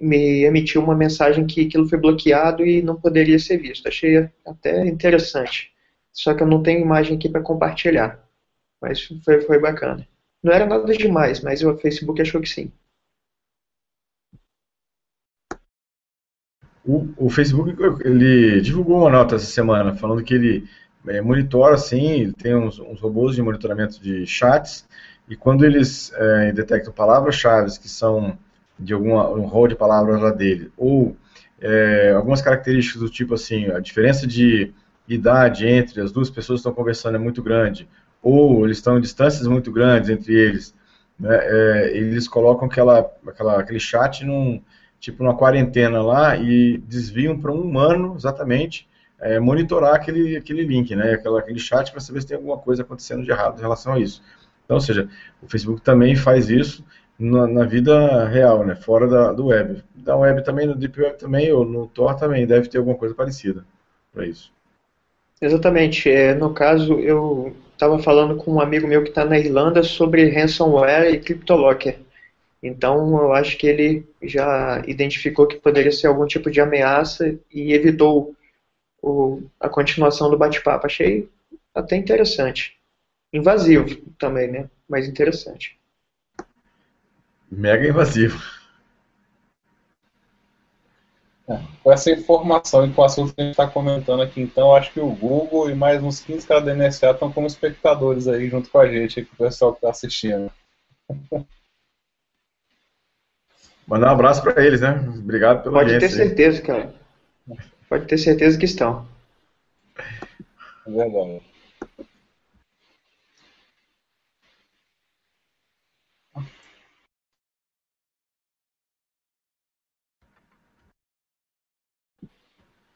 [0.00, 3.86] me emitiu uma mensagem que aquilo foi bloqueado e não poderia ser visto.
[3.86, 5.72] Achei até interessante.
[6.12, 8.22] Só que eu não tenho imagem aqui para compartilhar.
[8.80, 10.06] Mas foi, foi bacana.
[10.42, 12.70] Não era nada demais, mas o Facebook achou que sim.
[16.86, 20.68] O, o Facebook ele divulgou uma nota essa semana falando que ele
[21.06, 24.86] é, monitora, sim, tem uns, uns, robôs de monitoramento de chats
[25.28, 28.38] e quando eles é, detectam palavras-chave que são
[28.78, 31.16] de alguma um rol de palavras lá dele, ou
[31.60, 34.72] é, algumas características do tipo assim, a diferença de
[35.08, 37.88] idade entre as duas pessoas que estão conversando é muito grande,
[38.22, 40.74] ou eles estão em distâncias muito grandes entre eles,
[41.18, 44.60] né, é, eles colocam aquela, aquela, aquele chat num,
[45.04, 48.88] tipo numa quarentena lá e desviam para um humano exatamente
[49.20, 52.82] é, monitorar aquele, aquele link, né, aquela, aquele chat para saber se tem alguma coisa
[52.82, 54.22] acontecendo de errado em relação a isso.
[54.64, 55.08] Então, ou seja,
[55.42, 56.84] o Facebook também faz isso
[57.18, 58.74] na, na, vida real, né?
[58.74, 59.82] Fora da, do web.
[59.94, 63.14] Da web também, no Deep Web também, ou no Tor também, deve ter alguma coisa
[63.14, 63.64] parecida
[64.12, 64.50] para isso.
[65.40, 66.10] Exatamente.
[66.10, 70.30] É, no caso, eu estava falando com um amigo meu que está na Irlanda sobre
[70.30, 71.98] ransomware e CryptoLocker.
[72.64, 77.72] Então, eu acho que ele já identificou que poderia ser algum tipo de ameaça e
[77.72, 78.34] evitou
[79.02, 80.86] o, a continuação do bate-papo.
[80.86, 81.28] Achei
[81.74, 82.76] até interessante.
[83.32, 84.70] Invasivo também, né?
[84.88, 85.78] Mas interessante
[87.56, 88.42] mega invasivo.
[91.46, 94.74] É, com essa informação e com o assunto que a gente está comentando aqui, então,
[94.74, 98.48] acho que o Google e mais uns 15 caras da NSA estão como espectadores aí
[98.48, 100.50] junto com a gente, com o pessoal que está assistindo.
[103.86, 104.92] Mandar um abraço para eles, né?
[105.18, 106.94] Obrigado pela Pode ter certeza, cara.
[107.88, 109.06] Pode ter certeza que estão.
[110.86, 111.42] É verdade.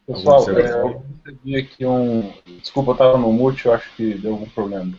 [0.06, 2.32] Pessoal, é, eu recebi aqui um.
[2.46, 4.98] Desculpa, eu estava no mute, eu acho que deu algum problema.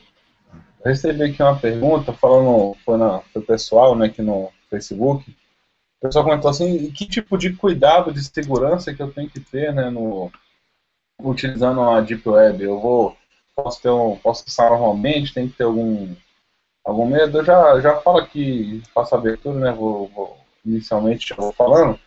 [0.53, 5.35] Eu recebi aqui uma pergunta, falando, foi, na, foi pessoal, né, aqui no Facebook.
[6.01, 9.73] O pessoal comentou assim, que tipo de cuidado de segurança que eu tenho que ter,
[9.73, 10.31] né, no,
[11.21, 12.63] utilizando a Deep Web?
[12.63, 13.17] Eu vou,
[13.55, 16.15] posso ter um, posso usar normalmente, tem que ter algum,
[16.85, 17.39] algum medo?
[17.39, 21.99] Eu já, já falo aqui, faço abertura, né, vou, vou inicialmente já vou falando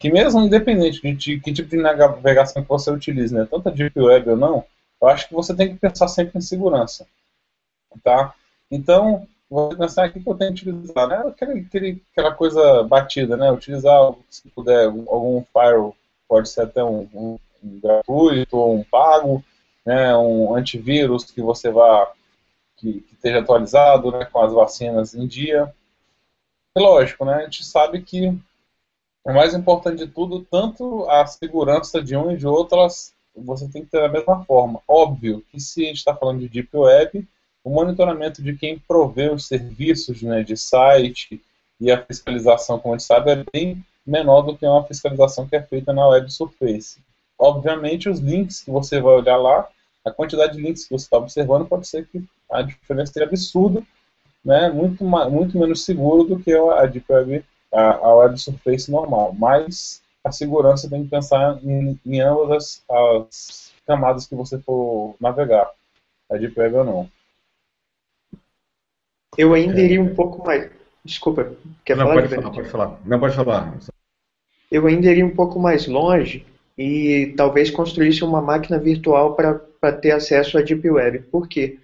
[0.00, 3.72] que mesmo independente de, de que tipo de navegação que você utilize, né, tanto a
[3.72, 4.64] Deep Web ou não,
[5.00, 7.06] eu acho que você tem que pensar sempre em segurança,
[8.02, 8.34] tá?
[8.70, 13.50] Então, vou pensar aqui que eu tenho que utilizar, né, aquele, aquela coisa batida, né,
[13.50, 15.96] utilizar, se puder, algum firewall,
[16.28, 19.44] pode ser até um, um, um gratuito ou um pago,
[19.84, 22.12] né, um antivírus que você vá,
[22.76, 25.74] que, que esteja atualizado, né, com as vacinas em dia.
[26.76, 28.28] E lógico, né, a gente sabe que
[29.24, 33.68] o mais importante de tudo, tanto a segurança de um e de outro, elas, você
[33.68, 34.80] tem que ter da mesma forma.
[34.86, 37.28] Óbvio que se a gente está falando de Deep Web,
[37.62, 41.40] o monitoramento de quem provê os serviços né, de site
[41.80, 45.56] e a fiscalização, como a gente sabe, é bem menor do que uma fiscalização que
[45.56, 46.98] é feita na Web Surface.
[47.38, 49.68] Obviamente, os links que você vai olhar lá,
[50.04, 53.82] a quantidade de links que você está observando pode ser que a diferença seja absurda
[54.44, 59.34] né, muito, muito menos seguro do que a Deep Web, a, a Web Surface normal.
[59.38, 65.14] Mas a segurança tem que pensar em, em ambas as, as camadas que você for
[65.20, 65.70] navegar,
[66.30, 67.10] a Deep Web ou não.
[69.36, 70.70] Eu ainda iria um pouco mais.
[71.04, 71.52] Desculpa,
[71.84, 72.22] quer não, falar?
[72.22, 73.00] Pode falar, pode falar.
[73.04, 73.78] Não, pode falar.
[74.70, 80.12] Eu ainda iria um pouco mais longe e talvez construísse uma máquina virtual para ter
[80.12, 81.20] acesso à Deep Web.
[81.30, 81.78] Por quê?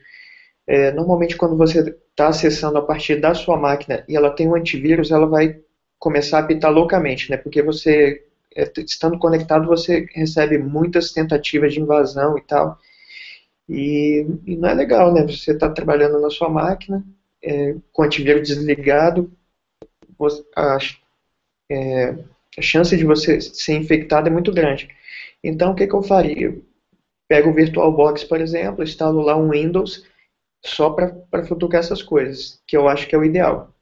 [0.66, 4.54] É, normalmente, quando você está acessando a partir da sua máquina e ela tem um
[4.54, 5.60] antivírus, ela vai
[5.98, 7.36] começar a apitar loucamente, né?
[7.36, 12.78] Porque você, é, estando conectado, você recebe muitas tentativas de invasão e tal.
[13.68, 15.22] E, e não é legal, né?
[15.26, 17.04] Você está trabalhando na sua máquina,
[17.46, 19.30] é, com o antivírus desligado,
[20.56, 20.78] a,
[21.70, 22.14] é,
[22.58, 24.88] a, chance de você ser infectado é muito grande.
[25.42, 26.58] Então, o que, que eu faria?
[27.28, 30.04] Pego o VirtualBox, por exemplo, instalo lá um Windows
[30.64, 33.72] só para futucar essas coisas, que eu acho que é o ideal.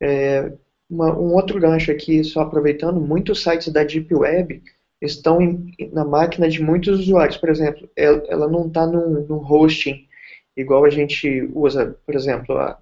[0.00, 0.50] É,
[0.88, 4.62] uma, um outro gancho aqui, só aproveitando, muitos sites da Deep Web
[5.02, 7.36] estão em, na máquina de muitos usuários.
[7.36, 10.05] Por exemplo, ela, ela não está num, num hosting
[10.56, 12.78] igual a gente usa, por exemplo, a,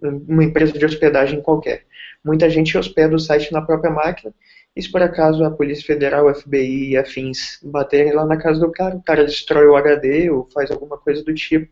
[0.00, 1.84] uma empresa de hospedagem qualquer.
[2.24, 4.32] Muita gente hospeda o site na própria máquina
[4.74, 8.70] e se por acaso a Polícia Federal, FBI e afins baterem lá na casa do
[8.70, 11.68] cara, o cara destrói o HD ou faz alguma coisa do tipo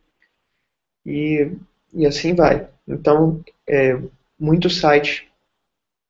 [1.04, 1.52] e,
[1.94, 2.68] e assim vai.
[2.86, 3.96] Então, é,
[4.38, 5.30] muito site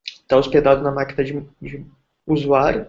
[0.05, 1.87] está hospedado na máquina de, de,
[2.27, 2.89] usuário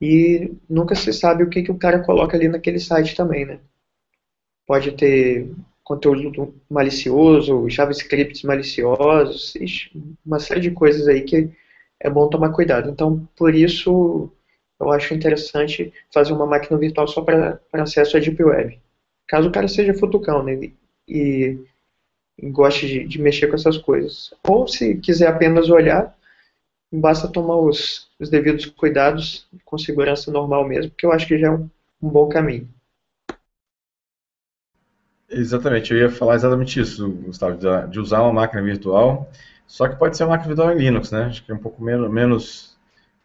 [0.00, 3.60] e nunca se sabe o que, que o cara coloca ali naquele site também, né?
[4.66, 5.50] Pode ter
[5.84, 9.54] conteúdo malicioso, JavaScripts maliciosos,
[10.24, 11.48] uma série de coisas aí que
[12.00, 12.90] é bom tomar cuidado.
[12.90, 14.30] Então, por isso,
[14.80, 18.80] eu acho interessante fazer uma máquina virtual só para acesso à Deep Web.
[19.28, 20.70] Caso o cara seja futucão né,
[21.08, 21.58] e,
[22.42, 24.34] goste de, de, mexer com essas coisas.
[24.42, 26.16] Ou se quiser apenas olhar,
[26.92, 31.48] basta tomar os, os devidos cuidados com segurança normal mesmo, que eu acho que já
[31.48, 31.68] é um,
[32.02, 32.68] um bom caminho.
[35.28, 37.58] Exatamente, eu ia falar exatamente isso, Gustavo,
[37.88, 39.30] de usar uma máquina virtual,
[39.66, 41.24] só que pode ser uma máquina virtual em Linux, né?
[41.24, 42.78] Acho que é um pouco menos, menos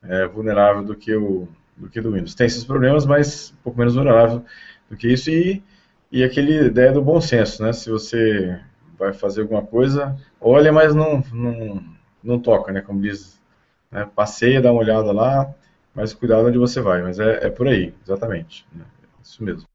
[0.03, 2.35] é, vulnerável do que o do que do Windows.
[2.35, 4.43] Tem esses problemas, mas um pouco menos vulnerável
[4.89, 5.63] do que isso e,
[6.11, 7.73] e aquele ideia do bom senso, né?
[7.73, 8.59] Se você
[8.97, 11.83] vai fazer alguma coisa, olha, mas não, não,
[12.23, 12.81] não toca, né?
[12.81, 13.39] Como diz,
[13.91, 14.07] né?
[14.15, 15.53] passeia, dá uma olhada lá,
[15.93, 17.01] mas cuidado onde você vai.
[17.01, 18.65] Mas é, é por aí, exatamente.
[18.73, 18.85] Né?
[19.23, 19.70] Isso mesmo.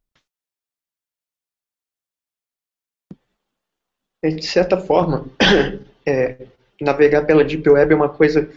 [4.23, 5.27] De certa forma,
[6.07, 6.47] é,
[6.81, 8.49] navegar pela Deep Web é uma coisa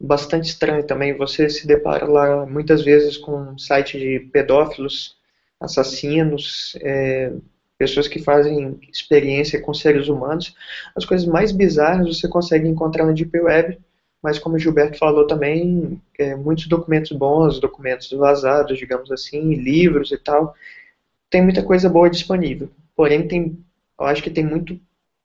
[0.00, 1.16] bastante estranha também.
[1.16, 5.16] Você se depara lá muitas vezes com um site de pedófilos,
[5.60, 7.32] assassinos, é,
[7.78, 10.54] pessoas que fazem experiência com seres humanos.
[10.94, 13.78] As coisas mais bizarras você consegue encontrar na Deep Web,
[14.22, 20.12] mas como o Gilberto falou também, é, muitos documentos bons, documentos vazados, digamos assim, livros
[20.12, 20.54] e tal.
[21.28, 22.68] Tem muita coisa boa disponível.
[22.94, 23.58] Porém, tem,
[23.98, 24.78] eu acho que tem muito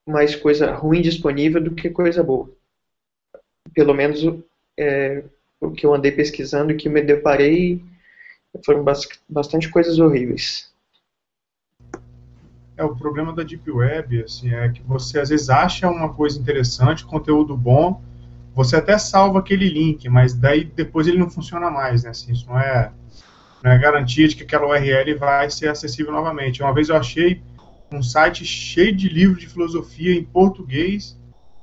[0.08, 2.50] mais coisa ruim disponível do que coisa boa.
[3.74, 4.20] Pelo menos
[4.78, 5.22] é,
[5.60, 7.82] o que eu andei pesquisando e que me deparei
[8.64, 8.84] foram
[9.28, 10.72] bastante coisas horríveis.
[12.76, 16.38] É, o problema da Deep Web assim, é que você às vezes acha uma coisa
[16.38, 18.00] interessante, conteúdo bom,
[18.54, 22.10] você até salva aquele link, mas daí depois ele não funciona mais, né?
[22.10, 22.92] Assim, isso não é,
[23.62, 26.62] não é garantia de que aquela URL vai ser acessível novamente.
[26.62, 27.42] Uma vez eu achei
[27.92, 31.18] um site cheio de livros de filosofia em português,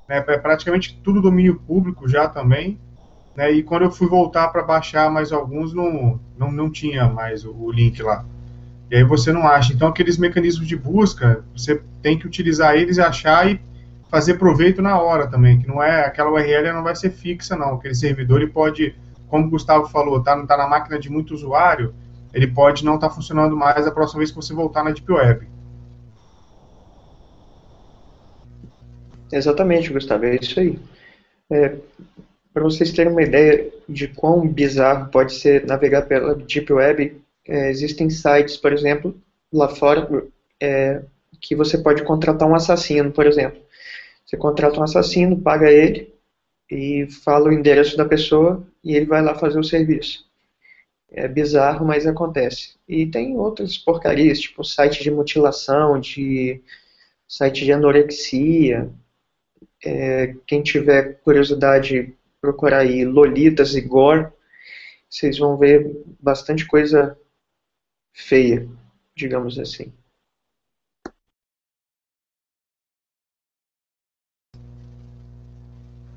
[0.07, 2.79] né, praticamente tudo domínio público já também.
[3.35, 7.43] Né, e quando eu fui voltar para baixar mais alguns, não, não, não tinha mais
[7.43, 8.25] o, o, link lá.
[8.89, 9.73] E aí você não acha.
[9.73, 13.59] Então, aqueles mecanismos de busca, você tem que utilizar eles e achar e
[14.09, 17.73] fazer proveito na hora também, que não é aquela URL não vai ser fixa, não.
[17.73, 18.95] Aquele servidor ele pode,
[19.27, 21.93] como o Gustavo falou, tá, tá na máquina de muito usuário,
[22.33, 25.11] ele pode não estar tá funcionando mais a próxima vez que você voltar na Deep
[25.11, 25.47] Web.
[29.35, 30.79] Exatamente, Gustavo, é isso aí.
[31.51, 31.77] É,
[32.53, 37.69] Para vocês terem uma ideia de quão bizarro pode ser navegar pela Deep Web, é,
[37.69, 39.15] existem sites, por exemplo,
[39.53, 40.07] lá fora,
[40.61, 41.03] é,
[41.41, 43.61] que você pode contratar um assassino, por exemplo.
[44.25, 46.13] Você contrata um assassino, paga ele
[46.71, 50.25] e fala o endereço da pessoa e ele vai lá fazer o serviço.
[51.11, 52.75] É bizarro, mas acontece.
[52.87, 56.61] E tem outras porcarias, tipo site de mutilação, de
[57.27, 58.89] site de anorexia,
[59.85, 64.27] é, quem tiver curiosidade, procurar aí Lolitas e Gore,
[65.09, 67.17] vocês vão ver bastante coisa
[68.13, 68.67] feia,
[69.15, 69.93] digamos assim.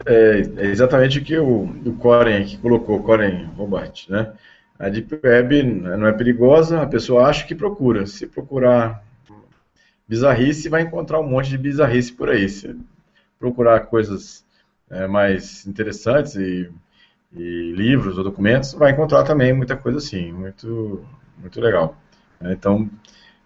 [0.09, 4.33] é, é exatamente o que o, o Coren aqui colocou, Coren Robart, né?
[4.79, 8.07] A Deep Web não é perigosa, a pessoa acha que procura.
[8.07, 9.05] Se procurar
[10.07, 12.49] bizarrice, vai encontrar um monte de bizarrice por aí.
[12.49, 12.75] Se
[13.39, 14.45] procurar coisas
[14.91, 16.71] é, mais interessantes e,
[17.33, 21.05] e, livros ou documentos, vai encontrar também muita coisa assim, muito,
[21.39, 21.97] muito legal.
[22.41, 22.89] Então,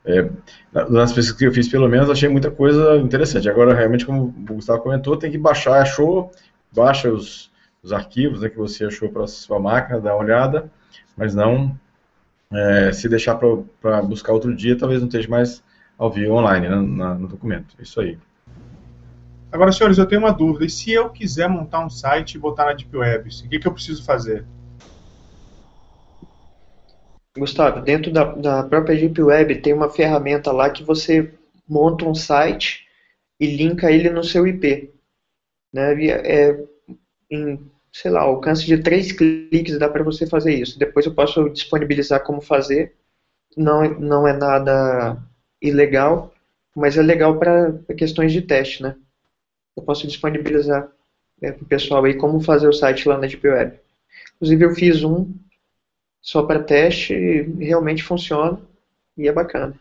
[0.05, 0.29] é,
[0.73, 3.49] nas pesquisas que eu fiz, pelo menos, achei muita coisa interessante.
[3.49, 6.31] Agora, realmente, como o Gustavo comentou, tem que baixar, achou,
[6.73, 7.51] baixa os,
[7.83, 10.71] os arquivos né, que você achou para a sua máquina, dá uma olhada,
[11.17, 11.79] mas não
[12.53, 13.37] é, se deixar
[13.81, 15.63] para buscar outro dia, talvez não esteja mais
[15.97, 17.75] ao vivo online né, no documento.
[17.81, 18.19] Isso aí.
[19.53, 20.65] Agora, senhores, eu tenho uma dúvida.
[20.65, 23.69] E se eu quiser montar um site e botar na Deep Web, o que, que
[23.69, 24.47] eu preciso fazer?
[27.37, 31.35] Gustavo, dentro da, da própria Deep Web tem uma ferramenta lá que você
[31.69, 32.87] monta um site
[33.39, 34.91] e linka ele no seu IP.
[35.71, 36.03] Né?
[36.07, 36.65] É,
[37.31, 40.79] em, sei lá, alcance de três cliques dá para você fazer isso.
[40.79, 42.95] Depois eu posso disponibilizar como fazer.
[43.55, 45.19] Não, não é nada
[45.61, 46.33] ilegal,
[46.75, 48.97] mas é legal para questões de teste, né?
[49.77, 50.91] Eu posso disponibilizar
[51.41, 53.79] é, para o pessoal aí como fazer o site lá na Deep Web.
[54.37, 55.33] Inclusive eu fiz um
[56.21, 57.15] só para teste,
[57.59, 58.61] realmente funciona
[59.17, 59.79] e é bacana.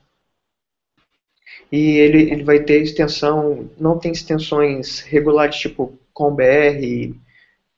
[1.71, 7.15] E ele, ele vai ter extensão, não tem extensões regulares tipo .com.br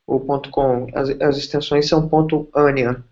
[0.06, 2.10] ou .com, as, as extensões são
[2.54, 3.02] .ania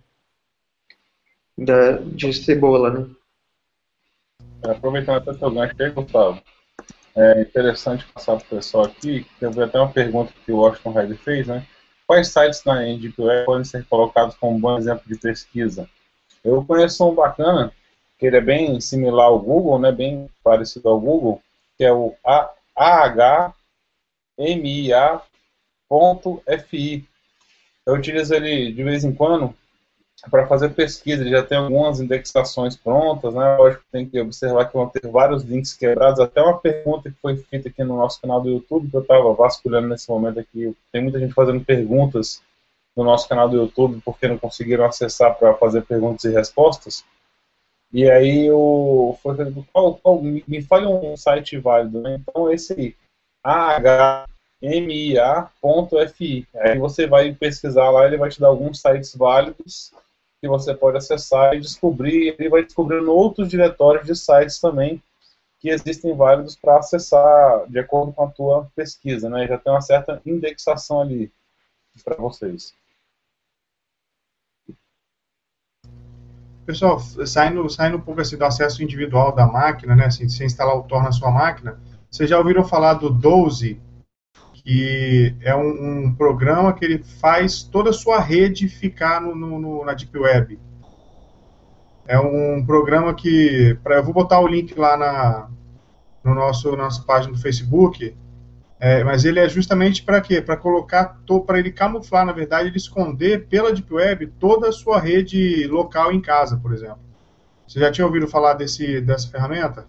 [1.57, 3.07] da, de cebola, né?
[4.65, 6.43] Aproveitando até o teu gancho aí, Gustavo,
[7.15, 10.59] é interessante passar para o pessoal aqui, que eu vi até uma pergunta que o
[10.59, 11.67] Washington Red fez, né?
[12.07, 15.89] Quais sites na Deep podem ser colocados como um bom exemplo de pesquisa?
[16.45, 17.73] Eu conheço um bacana,
[18.19, 21.41] que ele é bem similar ao Google, né, bem parecido ao Google,
[21.77, 22.15] que é o
[22.77, 23.49] ahmia.fi.
[27.85, 29.55] Eu utilizo ele de vez em quando
[30.31, 33.57] para fazer pesquisa, já tem algumas indexações prontas, né?
[33.57, 36.21] Lógico que tem que observar que vão ter vários links quebrados.
[36.21, 39.35] Até uma pergunta que foi feita aqui no nosso canal do YouTube, que eu estava
[39.35, 40.77] vasculhando nesse momento aqui.
[40.93, 42.41] Tem muita gente fazendo perguntas
[42.97, 47.05] no nosso canal do YouTube porque não conseguiram acessar para fazer perguntas e respostas.
[47.93, 49.35] E aí o foi
[49.73, 52.17] qual, qual, me fale um site válido, né?
[52.21, 52.95] Então esse aí,
[54.63, 56.47] ahmia.fi.
[56.55, 59.93] Aí você vai pesquisar lá, ele vai te dar alguns sites válidos
[60.43, 65.01] que você pode acessar e descobrir, ele vai descobrindo outros diretórios de sites também
[65.61, 69.47] que existem válidos para acessar de acordo com a tua pesquisa, né?
[69.47, 71.33] Já tem uma certa indexação ali
[72.03, 72.75] para vocês.
[76.67, 80.07] Pessoal, saindo, saindo um pouco assim do acesso individual da máquina, né?
[80.07, 81.81] Assim, se instalar o Tor na sua máquina,
[82.11, 83.81] vocês já ouviram falar do Doze
[84.65, 89.59] que é um, um, programa que ele faz toda a sua rede ficar no, no,
[89.59, 90.59] no, na Deep Web.
[92.07, 95.49] É um programa que, pra, eu vou botar o link lá na
[96.25, 98.17] no nosso nossa página do Facebook,
[98.79, 100.41] é, mas ele é justamente para quê?
[100.41, 105.01] Para colocar, para ele camuflar, na verdade, ele esconder pela Deep Web toda a sua
[105.01, 106.99] rede local em casa, por exemplo.
[107.67, 109.87] Você já tinha ouvido falar desse, dessa ferramenta?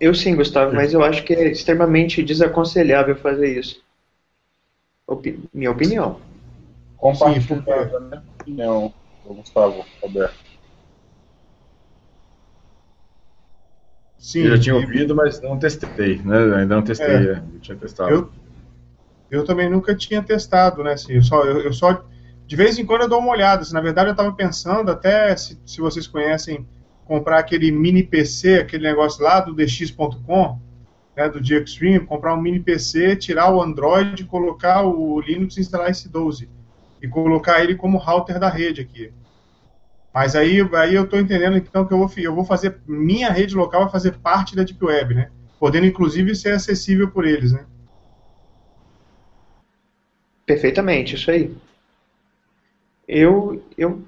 [0.00, 3.84] Eu sim, Gustavo, mas eu acho que é extremamente desaconselhável fazer isso.
[5.06, 6.18] Opi minha opinião.
[6.96, 8.94] Compartilhada, a minha opinião,
[9.26, 10.50] Gustavo, Roberto.
[14.18, 16.56] Sim, eu já tinha ouvido, mas não testei, né?
[16.56, 18.10] Ainda não testei, é, é eu tinha testado.
[18.10, 18.30] Eu,
[19.30, 20.94] eu também nunca tinha testado, né?
[20.94, 22.04] Assim, eu, só, eu, eu só,
[22.46, 23.62] de vez em quando eu dou uma olhada.
[23.62, 26.66] Assim, na verdade, eu estava pensando, até se, se vocês conhecem
[27.10, 30.60] comprar aquele mini PC, aquele negócio lá do dx.com,
[31.16, 35.90] né, do DXtream, comprar um mini PC, tirar o Android, colocar o Linux e instalar
[35.90, 36.48] esse 12
[37.02, 39.12] e colocar ele como router da rede aqui.
[40.14, 43.56] Mas aí, aí eu estou entendendo então que eu vou, eu vou fazer minha rede
[43.56, 45.32] local vai fazer parte da Deep Web, né?
[45.58, 47.66] Podendo inclusive ser acessível por eles, né?
[50.46, 51.52] Perfeitamente, isso aí.
[53.08, 54.00] Eu, eu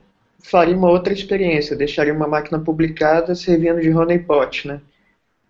[0.43, 4.80] faria uma outra experiência, deixaria uma máquina publicada servindo de honeypot, né?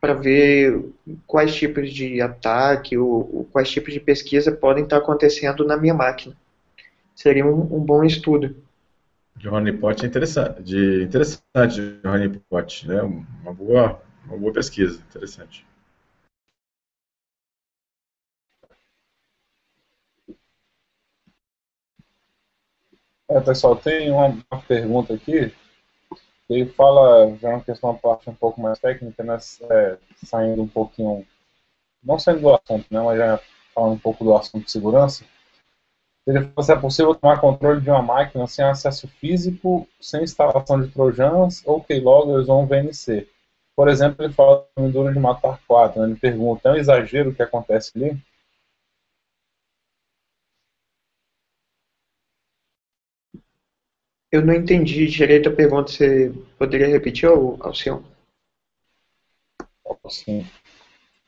[0.00, 0.84] Para ver
[1.26, 6.36] quais tipos de ataque ou, quais tipos de pesquisa podem estar acontecendo na minha máquina.
[7.14, 8.56] Seria um, um bom estudo.
[9.36, 13.02] De honeypot é interessante, de interessante de honeypot, né?
[13.02, 15.64] Uma boa, uma boa pesquisa, interessante.
[23.34, 24.36] É, pessoal, tem uma,
[24.68, 25.54] pergunta aqui.
[26.50, 29.38] Ele fala, já é uma questão, uma parte um pouco mais técnica, né,
[29.70, 31.26] é, saindo um pouquinho,
[32.04, 33.40] não saindo do assunto, né, mas já
[33.74, 35.24] falando um pouco do assunto de segurança,
[36.26, 40.80] ele falou se é possível tomar controle de uma máquina sem acesso físico, sem instalação
[40.80, 43.26] de trojans ou keyloggers ou um VNC.
[43.74, 46.02] Por exemplo, ele fala do duro de matar quatro.
[46.02, 46.08] Né?
[46.08, 48.16] Ele pergunta, é um exagero o que acontece ali?
[54.32, 55.92] Eu não entendi direito a pergunta.
[55.92, 58.02] Você poderia repetir, Alcion?
[60.08, 60.46] Sim.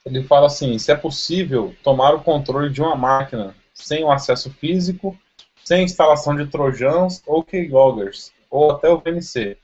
[0.07, 4.51] Ele fala assim, se é possível tomar o controle de uma máquina sem o acesso
[4.51, 5.17] físico,
[5.63, 9.59] sem instalação de trojans ou keyloggers, ou até o VNC.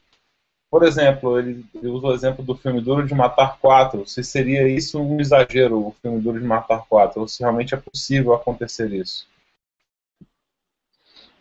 [0.70, 4.68] Por exemplo, ele, ele usa o exemplo do filme Duro de Matar 4, se seria
[4.68, 8.93] isso um exagero, o filme Duro de Matar 4, ou se realmente é possível acontecer
[8.93, 9.26] isso.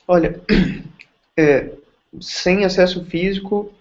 [0.08, 0.42] Olha,
[1.38, 1.72] é,
[2.20, 3.72] sem acesso físico,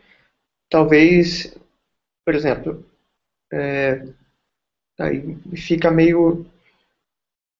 [0.68, 1.56] talvez,
[2.24, 2.84] por exemplo,
[3.52, 4.06] é,
[4.98, 6.46] aí fica meio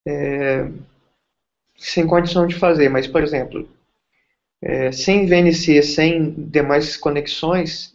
[0.06, 0.68] é,
[1.76, 3.68] sem condição de fazer, mas, por exemplo,
[4.60, 7.94] é, sem VNC, sem demais conexões,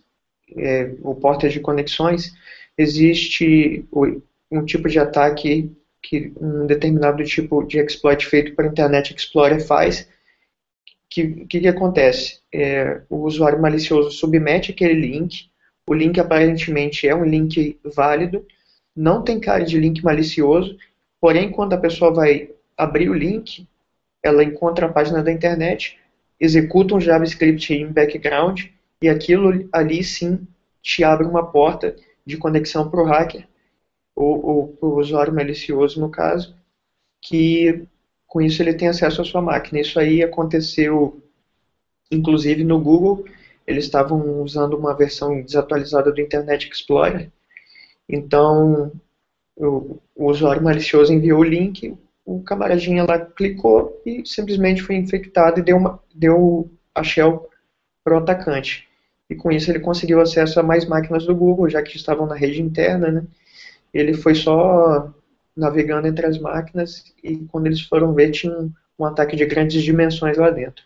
[0.56, 2.34] é, o porta de conexões,
[2.78, 3.86] existe
[4.52, 5.72] um tipo de ataque
[6.02, 10.08] que um determinado tipo de exploit feito para Internet Explorer faz.
[11.14, 12.40] Que que, que acontece?
[12.52, 15.48] É, o usuário malicioso submete aquele link,
[15.88, 18.44] o link aparentemente é um link válido,
[18.96, 20.76] não tem cara de link malicioso,
[21.22, 23.68] porém quando a pessoa vai abrir o link,
[24.24, 26.00] ela encontra a página da internet,
[26.40, 28.64] executa um JavaScript em background
[29.00, 30.48] e aquilo ali sim
[30.82, 31.96] te abre uma porta
[32.26, 33.48] de conexão para o hacker,
[34.16, 36.56] ou, ou para o usuário malicioso no caso,
[37.22, 37.86] que
[38.34, 39.80] com isso ele tem acesso à sua máquina.
[39.80, 41.22] Isso aí aconteceu
[42.12, 43.26] inclusive no Google,
[43.66, 47.32] eles estavam usando uma versão desatualizada do Internet Explorer.
[48.10, 48.92] Então,
[49.56, 55.60] o, o usuário malicioso enviou o link, o camaradinha lá clicou e simplesmente foi infectado
[55.60, 57.48] e deu, uma, deu a shell
[58.04, 58.88] para o atacante.
[59.30, 62.36] E com isso ele conseguiu acesso a mais máquinas do Google, já que estavam na
[62.36, 63.24] rede interna, né?
[63.94, 65.14] Ele foi só
[65.56, 69.84] navegando entre as máquinas e quando eles foram ver tinha um, um ataque de grandes
[69.84, 70.84] dimensões lá dentro.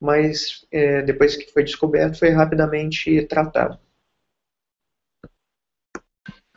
[0.00, 3.78] Mas é, depois que foi descoberto, foi rapidamente tratado.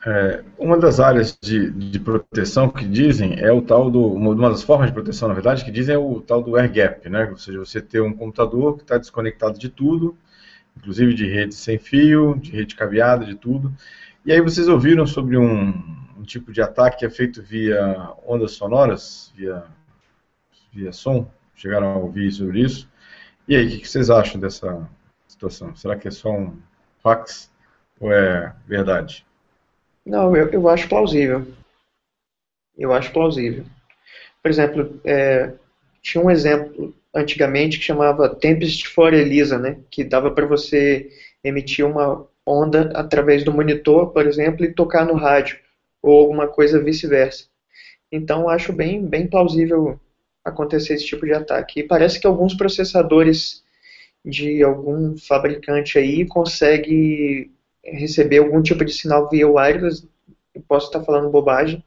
[0.04, 4.04] É, uma das áreas de, de, proteção que dizem é o tal do.
[4.04, 7.08] Uma das formas de proteção, na verdade, que dizem é o tal do air gap,
[7.08, 7.28] né?
[7.30, 10.16] Ou seja, você ter um computador que está desconectado de tudo,
[10.76, 13.72] inclusive de rede sem fio, de rede cabeada, de tudo.
[14.26, 15.72] E aí vocês ouviram sobre um,
[16.22, 19.64] um tipo de ataque que é feito via ondas sonoras, via,
[20.72, 21.28] via som?
[21.56, 22.88] Chegaram a ouvir sobre isso?
[23.48, 24.88] E aí, o que vocês acham dessa
[25.26, 25.74] situação?
[25.74, 26.56] Será que é só um
[27.02, 27.50] fax
[27.98, 29.26] ou é verdade?
[30.06, 31.44] Não, eu, eu acho plausível.
[32.78, 33.64] Eu acho plausível.
[34.40, 35.52] Por exemplo, é,
[36.00, 39.78] tinha um exemplo antigamente que chamava Tempest for Elisa, né?
[39.90, 41.10] Que dava para você
[41.42, 45.58] emitir uma onda através do monitor, por exemplo, e tocar no rádio,
[46.02, 47.46] ou alguma coisa vice-versa.
[48.10, 49.98] Então, acho bem, bem plausível
[50.44, 51.80] acontecer esse tipo de ataque.
[51.80, 53.62] E parece que alguns processadores
[54.24, 57.50] de algum fabricante aí consegue
[57.84, 60.06] receber algum tipo de sinal via wireless,
[60.54, 61.82] eu posso estar falando bobagem,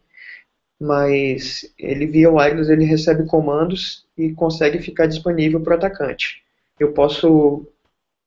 [0.80, 6.44] mas ele via wireless ele recebe comandos e consegue ficar disponível para o atacante.
[6.80, 7.66] Eu posso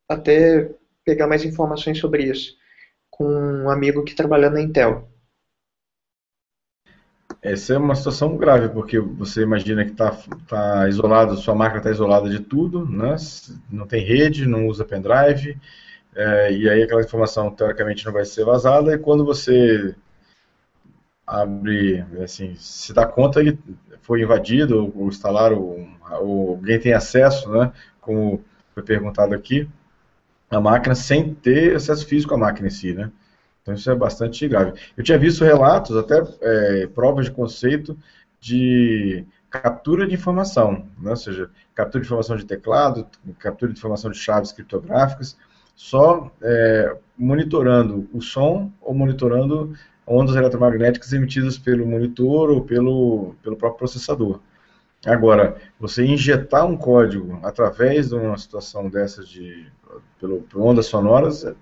[0.08, 0.70] até
[1.04, 2.56] pegar mais informações sobre isso
[3.10, 5.08] com um amigo que trabalha na Intel.
[7.52, 10.10] Essa é uma situação grave, porque você imagina que está
[10.46, 13.16] tá isolado, sua máquina está isolada de tudo, né?
[13.70, 15.58] não tem rede, não usa pendrive,
[16.14, 19.94] é, e aí aquela informação teoricamente não vai ser vazada, e quando você
[21.26, 23.58] abre, assim, se dá conta que
[24.02, 25.88] foi invadido, ou, instalaram,
[26.20, 28.44] ou alguém tem acesso, né, como
[28.74, 29.66] foi perguntado aqui,
[30.50, 33.10] a máquina sem ter acesso físico à máquina em si, né?
[33.68, 34.72] Então isso é bastante grave.
[34.96, 37.98] Eu tinha visto relatos, até é, provas de conceito
[38.40, 41.10] de captura de informação, né?
[41.10, 43.06] ou seja, captura de informação de teclado,
[43.38, 45.36] captura de informação de chaves criptográficas,
[45.76, 49.74] só é, monitorando o som ou monitorando
[50.06, 54.40] ondas eletromagnéticas emitidas pelo monitor ou pelo, pelo próprio processador.
[55.04, 59.66] Agora, você injetar um código através de uma situação dessas de
[60.18, 61.54] pelo, por ondas sonoras é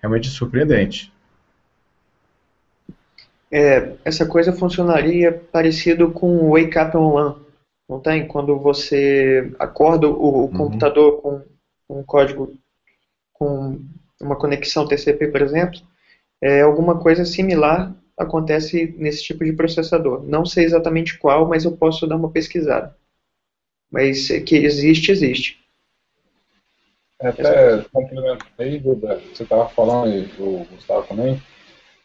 [0.00, 1.12] realmente surpreendente.
[3.52, 7.42] É, essa coisa funcionaria parecido com o Wake Up On
[7.92, 8.26] não tem?
[8.26, 10.48] Quando você acorda o, o uhum.
[10.48, 11.42] computador com
[11.90, 12.54] um código
[13.34, 13.78] com
[14.20, 15.78] uma conexão TCP, por exemplo,
[16.40, 20.22] é alguma coisa similar acontece nesse tipo de processador.
[20.24, 22.96] Não sei exatamente qual, mas eu posso dar uma pesquisada.
[23.90, 25.60] Mas que existe, existe.
[27.20, 31.42] É, até complementando aí, Duda, você estava falando, e o Gustavo também,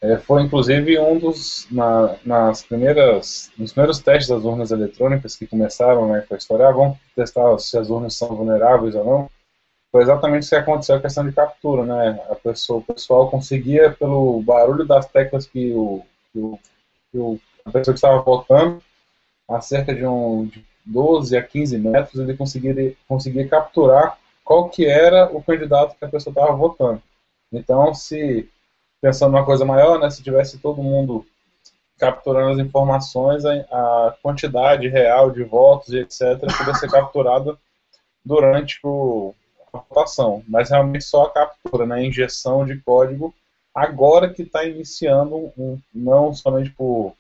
[0.02, 5.48] é, foi inclusive um dos, na, nas primeiras, nos primeiros testes das urnas eletrônicas que
[5.48, 9.30] começaram né, com a história, ah, vamos testar se as urnas são vulneráveis ou não,
[9.92, 13.92] foi exatamente isso que aconteceu, a questão de captura, né, a pessoa, o pessoal conseguia,
[13.92, 16.60] pelo barulho das teclas que o, que o,
[17.12, 18.82] que o a pessoa que estava votando,
[19.50, 24.86] a cerca de, um, de 12 a 15 metros, ele conseguia, conseguia capturar qual que
[24.86, 27.02] era o candidato que a pessoa estava votando.
[27.52, 28.50] Então, se
[29.02, 31.26] pensando numa coisa maior, né, se tivesse todo mundo
[31.98, 36.40] capturando as informações, a, quantidade real de votos e etc.
[36.58, 37.58] poderia ser capturada
[38.24, 39.34] durante o,
[39.74, 40.44] a votação.
[40.48, 43.34] Mas realmente só a captura, né, a injeção de código,
[43.74, 47.16] agora que está iniciando, um, não somente por,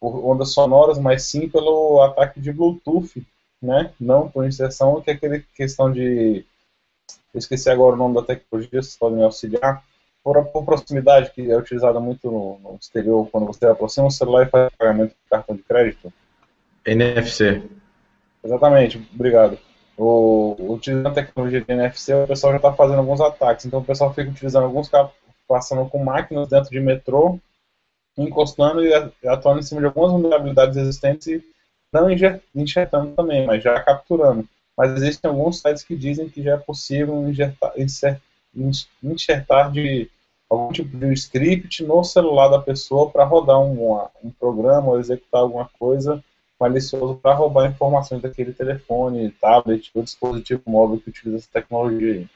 [0.00, 3.24] por ondas sonoras, mas sim pelo ataque de Bluetooth,
[3.60, 6.44] né, não por inserção, que é aquela questão de.
[7.32, 9.82] Eu esqueci agora o nome da tecnologia, vocês podem me auxiliar
[10.22, 14.46] por, por, proximidade, que é utilizada muito no, no, exterior, quando você aproxima o celular
[14.46, 16.12] e faz pagamento de cartão de crédito?
[16.86, 17.62] NFC.
[18.42, 19.58] Exatamente, obrigado.
[19.96, 23.66] O, utilizando a tecnologia de NFC, o pessoal já está fazendo alguns ataques.
[23.66, 25.12] Então o pessoal fica utilizando alguns carros,
[25.46, 27.38] passando com máquinas dentro de metrô,
[28.16, 28.92] encostando e
[29.26, 31.44] atuando em cima de algumas vulnerabilidades existentes e
[31.92, 32.08] não
[32.54, 34.48] injetando também, mas já capturando.
[34.76, 37.72] Mas existem alguns sites que dizem que já é possível injetar,
[39.02, 40.10] enxertar de
[40.48, 44.06] algum tipo de script no celular da pessoa para rodar um,
[44.38, 46.22] programa ou executar alguma coisa
[46.60, 52.28] malicioso para roubar informações daquele telefone, tablet ou dispositivo móvel que utiliza essa tecnologia aí.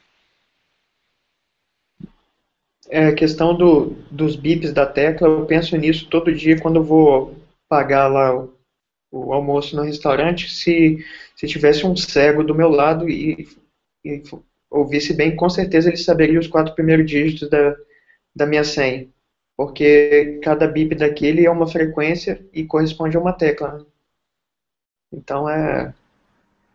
[2.89, 6.83] É, a questão do, dos bips da tecla, eu penso nisso todo dia quando eu
[6.83, 7.35] vou
[7.69, 8.53] pagar lá o,
[9.11, 10.49] o almoço no restaurante.
[10.49, 11.05] Se,
[11.35, 13.47] se tivesse um cego do meu lado e,
[14.03, 14.23] e
[14.69, 17.75] ouvisse bem, com certeza ele saberia os quatro primeiros dígitos da,
[18.35, 19.09] da minha senha.
[19.55, 23.79] Porque cada bip daquele é uma frequência e corresponde a uma tecla.
[23.79, 23.85] Né?
[25.11, 25.93] Então é.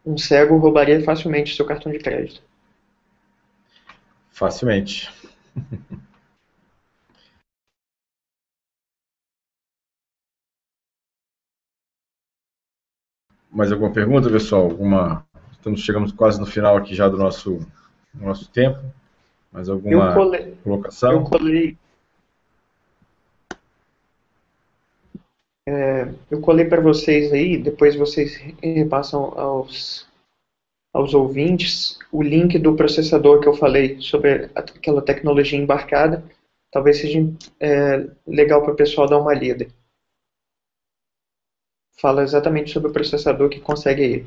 [0.04, 2.42] Um cego roubaria facilmente seu cartão de crédito.
[4.30, 5.08] Facilmente.
[13.52, 14.62] Mais alguma pergunta, pessoal?
[14.64, 15.24] Alguma...
[15.52, 17.60] Estamos chegamos quase no final aqui já do nosso
[18.14, 18.80] no nosso tempo.
[19.50, 21.12] Mais alguma eu colei, colocação?
[21.12, 21.78] Eu colei.
[25.68, 30.08] É, eu colei para vocês aí, depois vocês repassam aos,
[30.92, 36.24] aos ouvintes o link do processador que eu falei sobre aquela tecnologia embarcada.
[36.70, 37.20] Talvez seja
[37.60, 39.66] é, legal para o pessoal dar uma lida.
[42.00, 44.26] Fala exatamente sobre o processador que consegue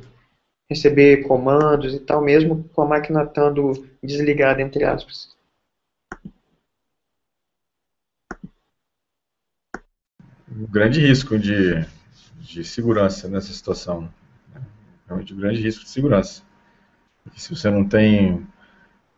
[0.70, 5.36] receber comandos e tal, mesmo com a máquina estando desligada, entre aspas.
[10.50, 11.86] Um grande risco de,
[12.40, 14.12] de segurança nessa situação.
[15.06, 16.42] Realmente um grande risco de segurança.
[17.24, 18.48] Porque se você não tem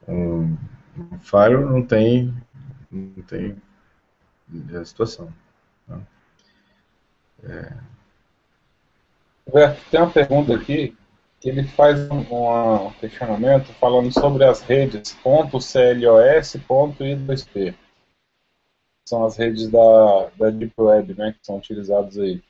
[0.07, 0.57] um,
[0.97, 2.33] um firewall, não tem,
[2.91, 3.55] não tem
[4.73, 5.31] a situação.
[5.87, 6.01] Né?
[7.43, 7.77] É...
[9.91, 10.97] Tem uma pergunta aqui
[11.49, 17.73] ele faz um, um, questionamento falando sobre as redes .clos, .i2p.
[19.05, 22.41] São as redes da, da Deep Web, né, que são utilizadas aí.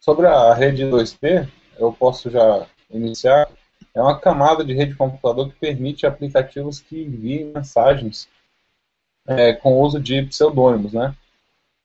[0.00, 1.46] Sobre a rede 2P,
[1.76, 3.50] eu posso já iniciar.
[3.94, 8.28] É uma camada de rede de computador que permite aplicativos que enviem mensagens
[9.26, 11.14] é, com uso de pseudônimos, né?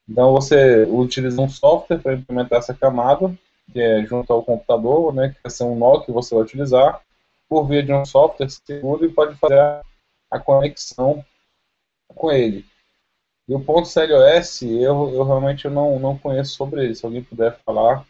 [0.08, 3.38] Então você utiliza um software para implementar essa camada
[3.72, 7.02] que é junto ao computador, né, que vai ser um nó que você vai utilizar,
[7.48, 9.82] por via de um software seguro e pode fazer a,
[10.32, 11.24] a conexão
[12.08, 12.66] com ele.
[13.48, 16.96] E o ponto CLOS, eu, eu realmente não, não conheço sobre ele.
[16.96, 18.06] Se alguém puder falar,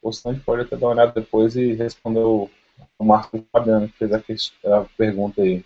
[0.00, 2.48] o Sandy pode até dar uma olhada depois e responder o,
[2.98, 5.64] o Marcos Fabiano, que fez a, a pergunta aí.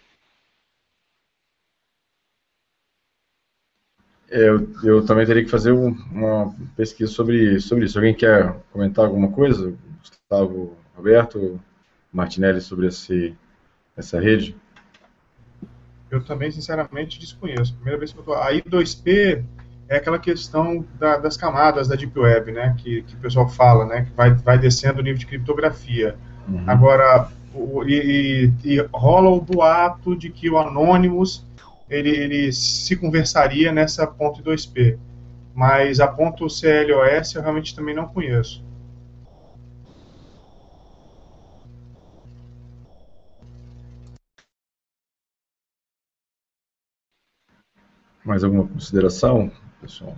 [4.30, 7.98] Eu, eu também teria que fazer uma pesquisa sobre, sobre isso.
[7.98, 9.74] Alguém quer comentar alguma coisa?
[9.98, 11.60] Gustavo Roberto,
[12.12, 13.34] Martinelli, sobre esse,
[13.96, 14.56] essa rede?
[16.08, 17.74] Eu também, sinceramente, desconheço.
[17.74, 18.34] Primeira vez que eu estou.
[18.36, 19.44] A I2P
[19.88, 22.76] é aquela questão da, das camadas da Deep Web, né?
[22.78, 24.02] Que, que o pessoal fala, né?
[24.02, 26.16] Que vai, vai descendo o nível de criptografia.
[26.48, 26.62] Uhum.
[26.68, 31.44] Agora, o, e, e, e rola o boato de que o Anonymous
[31.90, 34.98] ele, ele se conversaria nessa ponto 2P.
[35.52, 38.64] Mas a ponto CLOS eu realmente também não conheço.
[48.24, 50.16] Mais alguma consideração, pessoal?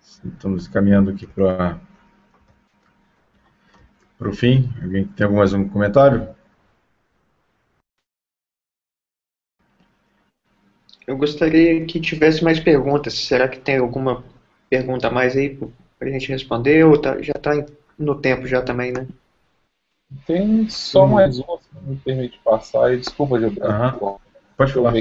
[0.00, 1.80] Estamos caminhando aqui para
[4.20, 4.72] o fim.
[4.80, 6.28] Alguém tem mais um comentário?
[11.12, 13.12] Eu gostaria que tivesse mais perguntas.
[13.12, 14.24] Será que tem alguma
[14.70, 15.58] pergunta a mais aí
[15.98, 16.86] para a gente responder?
[16.86, 17.50] Ou tá, já está
[17.98, 19.06] no tempo já também, né?
[20.26, 22.96] Tem só mais uma, se me permite passar.
[22.96, 24.02] Desculpa, Gilberto.
[24.02, 24.16] Uhum.
[24.56, 24.94] Pode falar.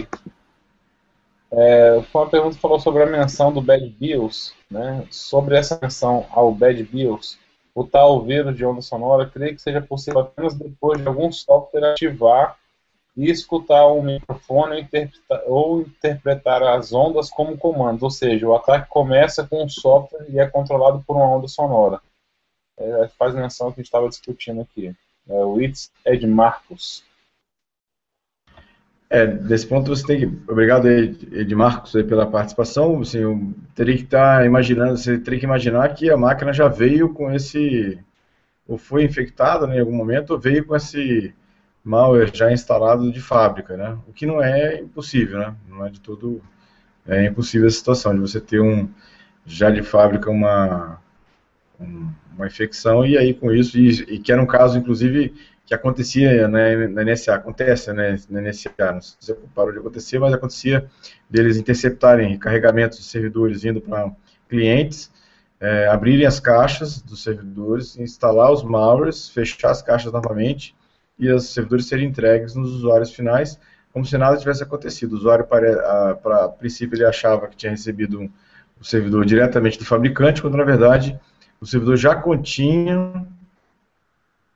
[1.53, 5.07] É, foi uma pergunta que falou sobre a menção do Bad Bills, né?
[5.09, 7.38] Sobre essa menção ao Bad Bills,
[7.74, 11.91] o tal vírus de onda sonora, creio que seja possível apenas depois de algum software
[11.91, 12.57] ativar
[13.16, 14.88] e escutar um microfone
[15.45, 20.39] ou interpretar, as ondas como comandos, ou seja, o ataque começa com um software e
[20.39, 22.01] é controlado por uma onda sonora.
[22.78, 24.95] É, faz menção que a gente estava discutindo aqui.
[25.30, 27.03] É, o Itz Ed Marcos.
[29.09, 30.51] É, desse ponto você tem que.
[30.51, 33.01] Obrigado, Ed Marcos, pela participação.
[33.01, 36.70] Assim, eu teria que estar tá imaginando, você teria que imaginar que a máquina já
[36.70, 37.99] veio com esse.
[38.66, 41.36] ou foi infectada né, em algum momento, ou veio com esse
[41.84, 43.98] malware já instalado de fábrica, né?
[44.08, 45.56] O que não é impossível, né?
[45.68, 46.42] Não é de todo
[47.08, 48.90] é impossível a situação de você ter um
[49.46, 51.02] já de fábrica uma
[51.80, 55.34] uma infecção e aí com isso e, e que era um caso inclusive
[55.66, 60.20] que acontecia né, na NSA, acontece né, na NSA, não sei se parou de acontecer,
[60.20, 60.86] mas acontecia
[61.30, 64.12] deles interceptarem carregamentos de servidores indo para
[64.50, 65.10] clientes,
[65.62, 70.76] é, abrirem as caixas dos servidores, instalar os malwares, fechar as caixas novamente
[71.22, 73.60] e os servidores serem entregues nos usuários finais,
[73.94, 75.14] como se nada tivesse acontecido.
[75.14, 78.30] O usuário, para, a, princípio, ele achava que tinha recebido um,
[78.80, 81.18] o servidor diretamente do fabricante, quando na verdade
[81.62, 83.24] o servidor já continha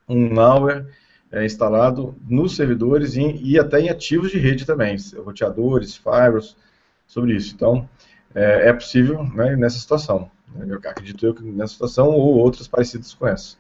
[0.10, 0.88] um malware
[1.32, 6.58] é, instalado nos servidores e, e, até em ativos de rede também, roteadores, firewalls,
[7.06, 7.54] sobre isso.
[7.54, 7.88] Então,
[8.34, 10.32] é, é possível né, nessa situação.
[10.68, 13.58] Eu acredito eu que nessa situação ou outras parecidas com essa.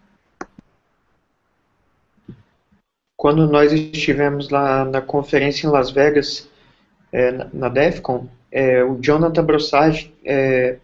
[3.17, 6.49] Quando nós estivemos lá na conferência em Las Vegas,
[7.11, 10.77] é, na, DEFCON, é, o Jonathan Brossard é,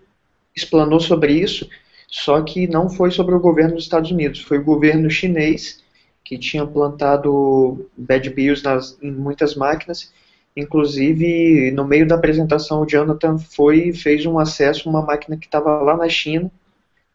[0.55, 1.67] explanou sobre isso,
[2.07, 5.81] só que não foi sobre o governo dos Estados Unidos, foi o governo chinês
[6.23, 10.13] que tinha plantado bad bills nas, em muitas máquinas.
[10.55, 15.45] Inclusive, no meio da apresentação, o Jonathan foi fez um acesso a uma máquina que
[15.45, 16.51] estava lá na China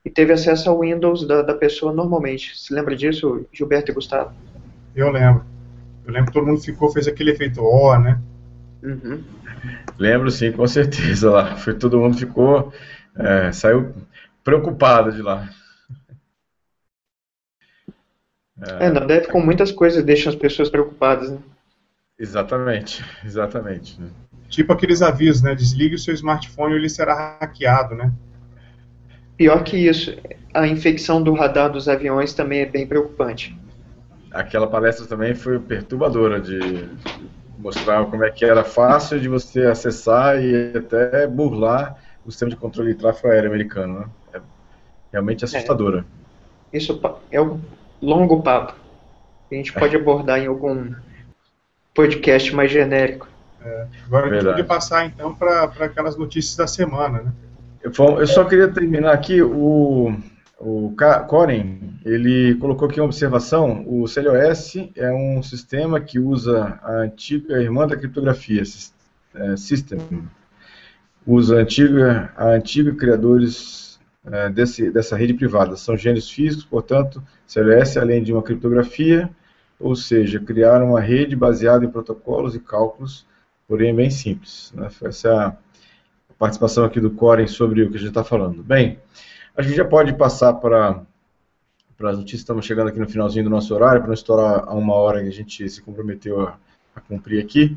[0.05, 2.59] e teve acesso ao Windows da, da pessoa normalmente.
[2.59, 4.35] Se lembra disso, Gilberto e Gustavo?
[4.97, 5.45] Eu lembro.
[6.07, 8.19] Eu lembro que todo mundo ficou, fez aquele efeito ó, né?
[8.83, 9.23] Uhum.
[9.99, 11.57] Lembro sim, com certeza lá.
[11.57, 12.73] Foi, todo mundo ficou.
[13.15, 13.95] É, saiu
[14.43, 15.51] preocupado de lá.
[18.81, 21.39] É, na deve com muitas coisas deixam as pessoas preocupadas, né?
[22.19, 24.01] Exatamente, exatamente.
[24.01, 24.09] Né?
[24.49, 25.55] Tipo aqueles avisos, né?
[25.55, 28.11] Desligue o seu smartphone ou ele será hackeado, né?
[29.37, 30.17] Pior que isso,
[30.55, 33.55] a infecção do radar dos aviões também é bem preocupante
[34.41, 36.89] aquela palestra também foi perturbadora de
[37.59, 42.57] mostrar como é que era fácil de você acessar e até burlar o sistema de
[42.57, 44.01] controle de tráfego aéreo americano.
[44.01, 44.07] Né?
[44.35, 44.41] É
[45.13, 46.05] realmente assustadora.
[46.73, 46.77] É.
[46.77, 47.61] Isso é um
[48.03, 48.75] longo papo.
[49.51, 50.93] A gente pode abordar em algum
[51.95, 53.29] podcast mais genérico.
[53.63, 53.87] É.
[54.07, 54.35] Agora Verdade.
[54.35, 57.33] a gente podia passar então para aquelas notícias da semana, né?
[57.83, 60.13] Eu só queria terminar aqui o
[60.59, 60.95] o
[61.29, 67.61] Coren, ele colocou aqui uma observação, o CLOS é um sistema que usa a antiga
[67.61, 68.63] irmã da criptografia,
[69.35, 69.99] é, System,
[71.27, 77.23] usa a antiga, a antiga criadores é, desse, dessa rede privada, são gênios físicos, portanto,
[77.47, 79.29] CLOS, além de uma criptografia,
[79.79, 83.27] ou seja, criaram uma rede baseada em protocolos e cálculos,
[83.69, 84.73] porém bem simples.
[84.75, 84.89] Né?
[85.05, 85.57] Essa é a
[86.39, 88.63] participação aqui do Coren sobre o que a gente está falando.
[88.63, 88.99] Bem,
[89.57, 91.03] a gente já pode passar para
[92.03, 94.95] as notícias, estamos chegando aqui no finalzinho do nosso horário, para não estourar a uma
[94.95, 96.59] hora que a gente se comprometeu a,
[96.95, 97.77] a cumprir aqui.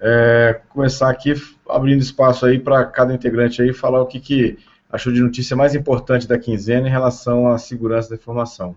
[0.00, 1.34] É, começar aqui
[1.68, 4.58] abrindo espaço aí para cada integrante aí falar o que, que
[4.90, 8.74] achou de notícia mais importante da quinzena em relação à segurança da informação.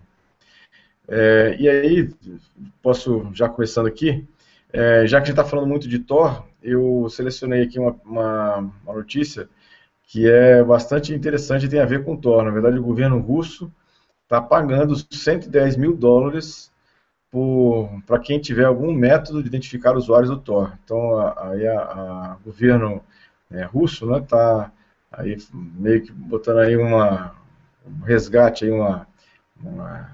[1.08, 2.10] É, e aí,
[2.82, 4.26] posso já começando aqui,
[4.70, 8.56] é, já que a gente está falando muito de Tor, eu selecionei aqui uma, uma,
[8.84, 9.48] uma notícia
[10.06, 12.44] que é bastante interessante e tem a ver com Tor.
[12.44, 13.72] Na verdade, o governo russo
[14.22, 16.72] está pagando 110 mil dólares
[18.06, 20.72] para quem tiver algum método de identificar usuários do Tor.
[20.84, 23.02] Então, aí o governo
[23.50, 24.70] é, russo está né,
[25.10, 27.34] aí meio que botando aí uma,
[27.86, 29.06] um resgate, aí uma,
[29.60, 30.10] uma,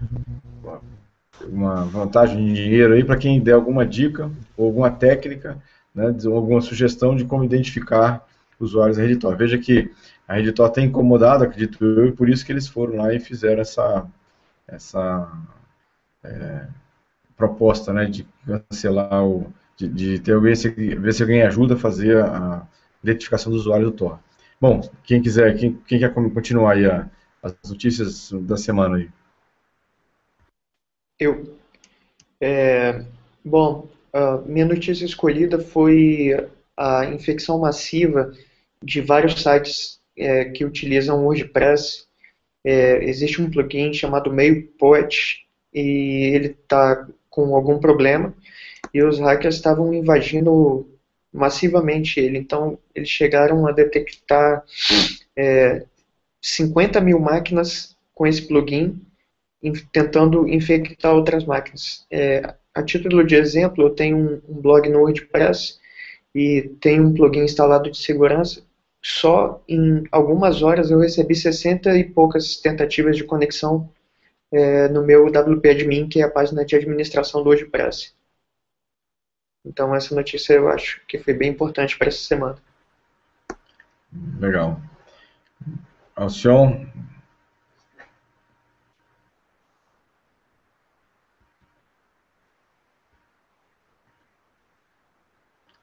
[1.43, 5.59] uma vantagem de dinheiro aí para quem der alguma dica ou alguma técnica,
[5.95, 8.27] né, alguma sugestão de como identificar
[8.61, 9.37] usuários da Reditor.
[9.37, 9.91] Veja que
[10.29, 13.61] a Reditor tem incomodado, acredito eu, e por isso que eles foram lá e fizeram
[13.61, 14.07] essa,
[14.69, 15.31] essa
[16.23, 16.67] é,
[17.37, 19.53] proposta né, de cancelar o.
[19.77, 22.67] de, de ter alguém, ver se alguém ajuda a fazer a
[23.03, 24.21] identificação do usuário do Tor.
[24.61, 27.09] Bom, quem quiser, quem, quem quer continuar aí a,
[27.43, 29.09] as notícias da semana aí?
[31.19, 31.59] Eu.
[32.41, 33.05] É,
[33.45, 33.89] bom,
[34.47, 38.33] minha notícia escolhida foi a infecção massiva
[38.83, 42.07] de vários sites é, que utilizam WordPress.
[42.65, 48.35] É, existe um plugin chamado MailPoet e ele está com algum problema
[48.93, 50.89] e os hackers estavam invadindo
[51.33, 52.39] massivamente ele.
[52.39, 54.65] Então, eles chegaram a detectar
[55.37, 55.85] é,
[56.41, 59.01] 50 mil máquinas com esse plugin,
[59.93, 62.05] tentando infectar outras máquinas.
[62.11, 65.79] É, a título de exemplo, eu tenho um, um blog no WordPress
[66.35, 68.63] e tenho um plugin instalado de segurança.
[69.03, 73.91] Só em algumas horas eu recebi 60 e poucas tentativas de conexão
[74.53, 78.15] é, no meu WP Admin, que é a página de administração do WordPress.
[79.65, 82.57] Então essa notícia eu acho que foi bem importante para essa semana.
[84.39, 84.81] Legal.
[86.17, 86.87] Alcion?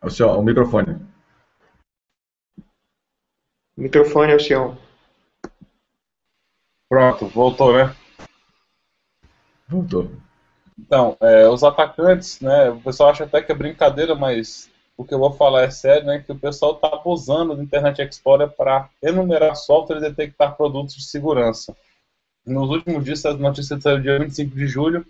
[0.01, 1.16] Alcion, o microfone.
[3.77, 4.75] Microfone, Alcion.
[6.89, 7.95] Pronto, voltou, né?
[9.67, 10.09] Voltou.
[10.79, 15.13] Então, é, os atacantes, né, o pessoal acha até que é brincadeira, mas o que
[15.13, 18.89] eu vou falar é sério, né, que o pessoal está abusando do Internet Explorer para
[19.01, 21.75] enumerar software e detectar produtos de segurança.
[22.45, 25.05] Nos últimos dias, a notícia saiu dia 25 de julho,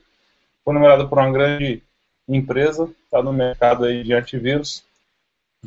[0.65, 1.83] foi numerada por uma grande
[2.27, 4.83] empresa, está no mercado aí de antivírus,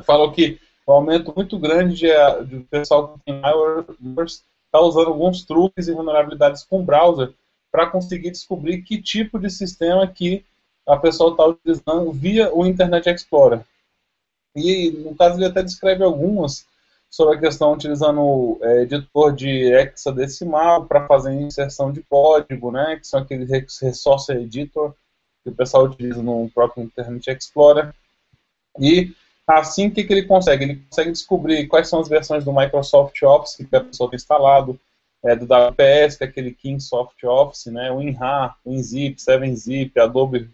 [0.04, 2.08] falou que o um aumento muito grande de,
[2.46, 3.84] de pessoal que tem malware
[4.26, 7.32] está usando alguns truques e vulnerabilidades com o browser
[7.70, 10.44] para conseguir descobrir que tipo de sistema que
[10.86, 13.64] a pessoa está utilizando via o Internet Explorer.
[14.54, 16.66] E, no caso, ele até descreve algumas
[17.08, 23.06] sobre a questão utilizando é, editor de hexadecimal para fazer inserção de código, né, que
[23.06, 24.94] são aqueles resource editor
[25.42, 27.92] que o pessoal utiliza no próprio Internet Explorer.
[28.78, 29.12] E
[29.58, 30.64] assim, o que, que ele consegue?
[30.64, 34.78] Ele consegue descobrir quais são as versões do Microsoft Office que a pessoa tem instalado,
[35.22, 40.48] é, do WPS, que é aquele Kingsoft Office, né, o WinRAR, WinZip, 7-Zip, Adobe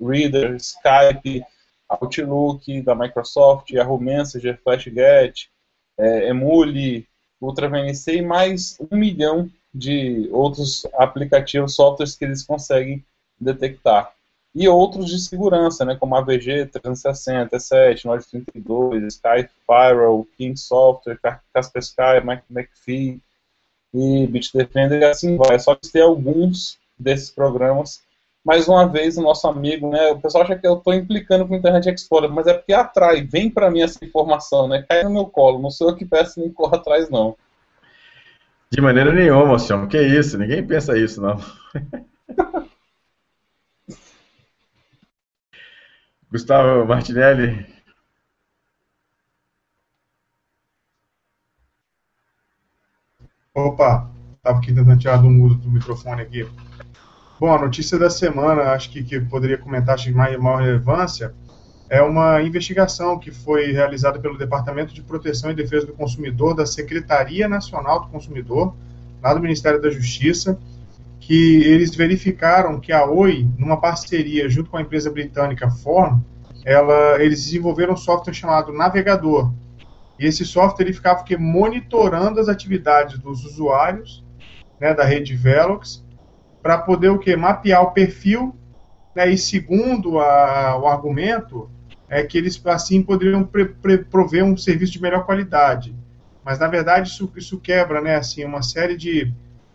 [0.00, 1.44] Reader, Skype,
[1.88, 5.50] Outlook da Microsoft, Yahoo Messenger, FlashGet,
[5.98, 7.06] é, Emule,
[7.40, 13.04] UltraVNC e mais um milhão de outros aplicativos, softwares que eles conseguem
[13.40, 14.14] detectar.
[14.54, 21.18] E outros de segurança, né, como AVG 360, E7, Node 32, Sky Firewall, King Software,
[21.54, 23.20] Kaspersky, McAfee,
[23.94, 25.58] e Bitdefender e assim vai.
[25.58, 28.02] Só que tem alguns desses programas.
[28.44, 30.08] Mais uma vez, o nosso amigo, né?
[30.08, 33.22] O pessoal acha que eu estou implicando com o Internet Explorer, mas é porque atrai,
[33.22, 34.84] vem para mim essa informação, né?
[34.88, 37.36] Cai no meu colo, não sou eu que peço nem corro atrás, não.
[38.68, 39.86] De maneira nenhuma, senhor.
[39.86, 40.38] Que isso?
[40.38, 41.38] Ninguém pensa isso, não.
[46.32, 47.66] Gustavo Martinelli,
[53.54, 56.48] Opa, estava aqui tentando tirar do mudo do microfone aqui.
[57.38, 61.34] Bom, a notícia da semana, acho que, que poderia comentar de mais, maior relevância,
[61.90, 66.64] é uma investigação que foi realizada pelo Departamento de Proteção e Defesa do Consumidor da
[66.64, 68.74] Secretaria Nacional do Consumidor,
[69.22, 70.58] lá do Ministério da Justiça,
[71.22, 76.20] que eles verificaram que a Oi, numa parceria junto com a empresa britânica Form,
[76.64, 79.52] ela, eles desenvolveram um software chamado Navegador,
[80.18, 84.24] e esse software ele ficava que, monitorando as atividades dos usuários
[84.80, 86.04] né, da rede Velox
[86.60, 88.56] para poder o que mapear o perfil
[89.14, 91.70] né, e segundo a, o argumento
[92.08, 95.94] é que eles assim poderiam pre, pre, prover um serviço de melhor qualidade.
[96.44, 99.32] Mas na verdade isso, isso quebra né assim uma série de,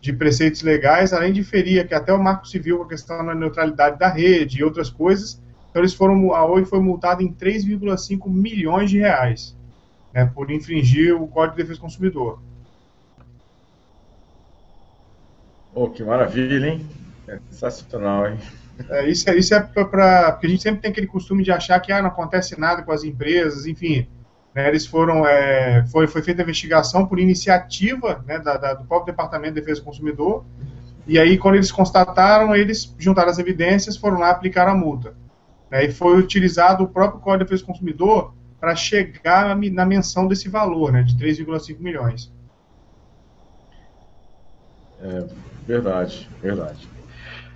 [0.08, 3.36] de preceitos legais além de ferir que até o Marco Civil com a questão da
[3.36, 8.30] neutralidade da rede e outras coisas então eles foram a Oi foi multada em 3,5
[8.30, 9.56] milhões de reais
[10.18, 12.40] né, por infringir o Código de Defesa do Consumidor.
[15.76, 16.84] Oh, que maravilha, hein?
[17.28, 18.40] É sensacional, hein?
[18.90, 20.32] É, isso é, isso é para.
[20.32, 22.92] Porque a gente sempre tem aquele costume de achar que ah, não acontece nada com
[22.92, 24.08] as empresas, enfim.
[24.58, 25.24] Né, eles foram.
[25.24, 29.60] É, foi, foi feita a investigação por iniciativa né, da, da, do próprio Departamento de
[29.60, 30.44] Defesa do Consumidor.
[31.06, 35.14] E aí, quando eles constataram, eles juntaram as evidências, foram lá aplicar a multa.
[35.70, 40.28] Né, e foi utilizado o próprio Código de Defesa do Consumidor para chegar na menção
[40.28, 42.34] desse valor, né, de 3,5 milhões.
[45.00, 45.24] É,
[45.68, 46.90] verdade, verdade.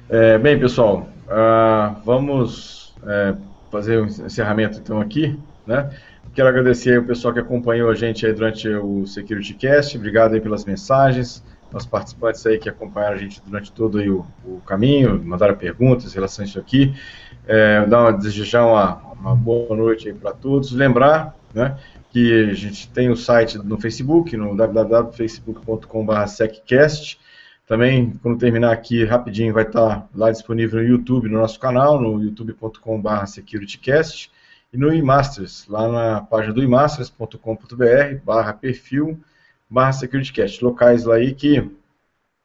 [0.08, 3.36] É, bem, pessoal, uh, vamos é,
[3.72, 5.89] fazer o um encerramento então aqui, né?
[6.34, 10.39] Quero agradecer o pessoal que acompanhou a gente aí durante o Security Cast, obrigado aí
[10.39, 15.21] pelas mensagens, aos participantes aí que acompanharam a gente durante todo aí o, o caminho,
[15.21, 16.95] mandaram perguntas em relação a isso aqui.
[17.45, 20.71] É, dar uma, desejar uma, uma boa noite aí para todos.
[20.71, 21.77] Lembrar, né,
[22.11, 26.27] que a gente tem o site no Facebook, no www.facebook.com.br
[27.67, 32.23] também, quando terminar aqui rapidinho, vai estar lá disponível no YouTube, no nosso canal, no
[32.23, 34.32] youtube.com.br securitycast
[34.74, 39.19] e no eMasters, lá na página do emasters.com.br barra perfil
[39.69, 40.63] barra securitycast.
[40.63, 41.69] Locais lá aí que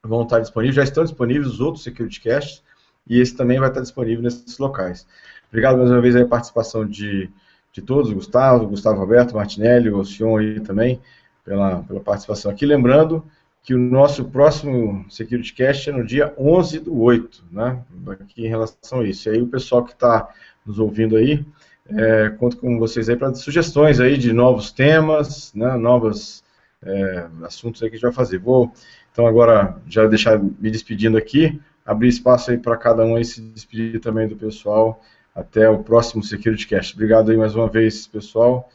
[0.05, 2.63] vão estar disponíveis, já estão disponíveis os outros securitycasts
[3.07, 5.07] e esse também vai estar disponível nesses locais.
[5.49, 7.31] Obrigado mais uma vez a participação de,
[7.73, 11.01] de todos, Gustavo, Gustavo Roberto, Martinelli, o Sion aí também,
[11.45, 12.67] pela, pela participação aqui.
[12.67, 13.25] Lembrando
[13.63, 17.83] que o nosso próximo Security Cast é no dia 11 do 8, né?
[18.09, 19.29] Aqui em relação a isso.
[19.29, 20.29] E aí o pessoal que está
[20.65, 21.45] nos ouvindo aí,
[21.91, 26.43] é, conto com vocês aí para sugestões aí de novos temas, né, novos
[26.83, 28.39] é, assuntos aí que a gente vai fazer.
[28.39, 28.73] Vou,
[29.13, 33.41] então, agora, já deixar me despedindo aqui, abrir espaço aí para cada um aí se
[33.41, 35.03] despedir também do pessoal.
[35.35, 36.95] Até o próximo Security Cast.
[36.95, 38.71] Obrigado aí mais uma vez, pessoal.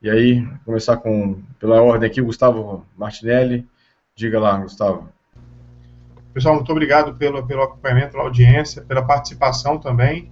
[0.00, 3.66] E aí, começar com, pela ordem aqui, Gustavo Martinelli,
[4.16, 5.08] Diga lá, Gustavo.
[6.32, 10.30] Pessoal, muito obrigado pelo, pelo acompanhamento, pela audiência, pela participação também.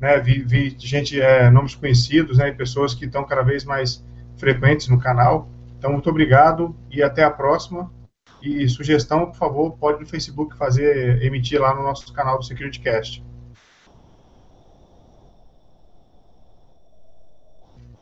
[0.00, 4.04] Né, vi, vi gente, é, nomes conhecidos, né, pessoas que estão cada vez mais
[4.36, 5.48] frequentes no canal.
[5.78, 7.90] Então, muito obrigado e até a próxima.
[8.42, 13.24] E sugestão, por favor, pode no Facebook fazer, emitir lá no nosso canal do SecurityCast.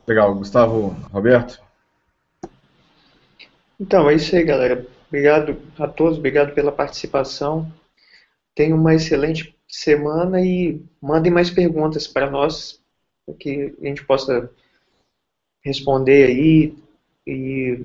[0.07, 0.35] Legal.
[0.35, 1.63] Gustavo, Roberto?
[3.81, 4.87] Então, é isso aí, galera.
[5.09, 7.71] Obrigado a todos, obrigado pela participação.
[8.55, 12.81] Tenham uma excelente semana e mandem mais perguntas para nós,
[13.27, 14.49] para que a gente possa
[15.65, 16.79] responder aí
[17.27, 17.85] e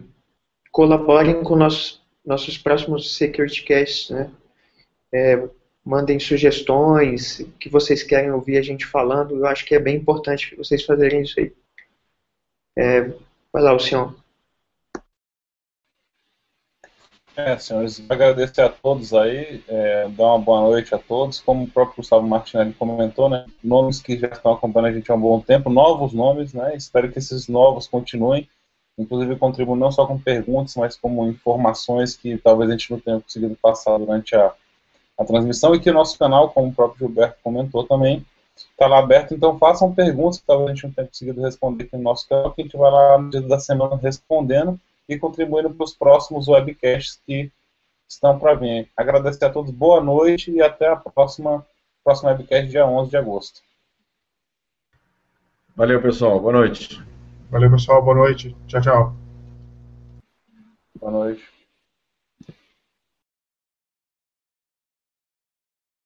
[0.72, 4.32] colaborem com nossos, nossos próximos Security Casts, né?
[5.12, 5.50] É,
[5.84, 10.56] mandem sugestões, que vocês querem ouvir a gente falando, eu acho que é bem importante
[10.56, 11.52] vocês fazerem isso aí.
[12.78, 13.02] É,
[13.52, 14.16] vai lá, o senhor.
[17.46, 21.40] É, senhores, agradecer a todos aí, é, dar uma boa noite a todos.
[21.40, 25.16] Como o próprio Gustavo Martinelli comentou, né, nomes que já estão acompanhando a gente há
[25.16, 28.48] um bom tempo, novos nomes, né, espero que esses novos continuem,
[28.98, 33.22] inclusive contribuam não só com perguntas, mas como informações que talvez a gente não tenha
[33.22, 34.54] conseguido passar durante a,
[35.18, 39.00] a transmissão e que o nosso canal, como o próprio Gilberto comentou também, está lá
[39.00, 42.28] aberto, então façam perguntas que talvez a gente não tenha conseguido responder aqui no nosso
[42.28, 44.78] canal, que a gente vai lá no dia da semana respondendo
[45.10, 47.52] e contribuindo para os próximos webcasts que
[48.08, 48.90] estão para vir.
[48.96, 51.66] Agradecer a todos, boa noite e até a próxima,
[52.04, 53.62] próxima webcast, dia 11 de agosto.
[55.76, 56.40] Valeu, pessoal.
[56.40, 57.02] Boa noite.
[57.50, 58.04] Valeu, pessoal.
[58.04, 58.56] Boa noite.
[58.68, 59.16] Tchau, tchau.
[61.00, 61.59] Boa noite.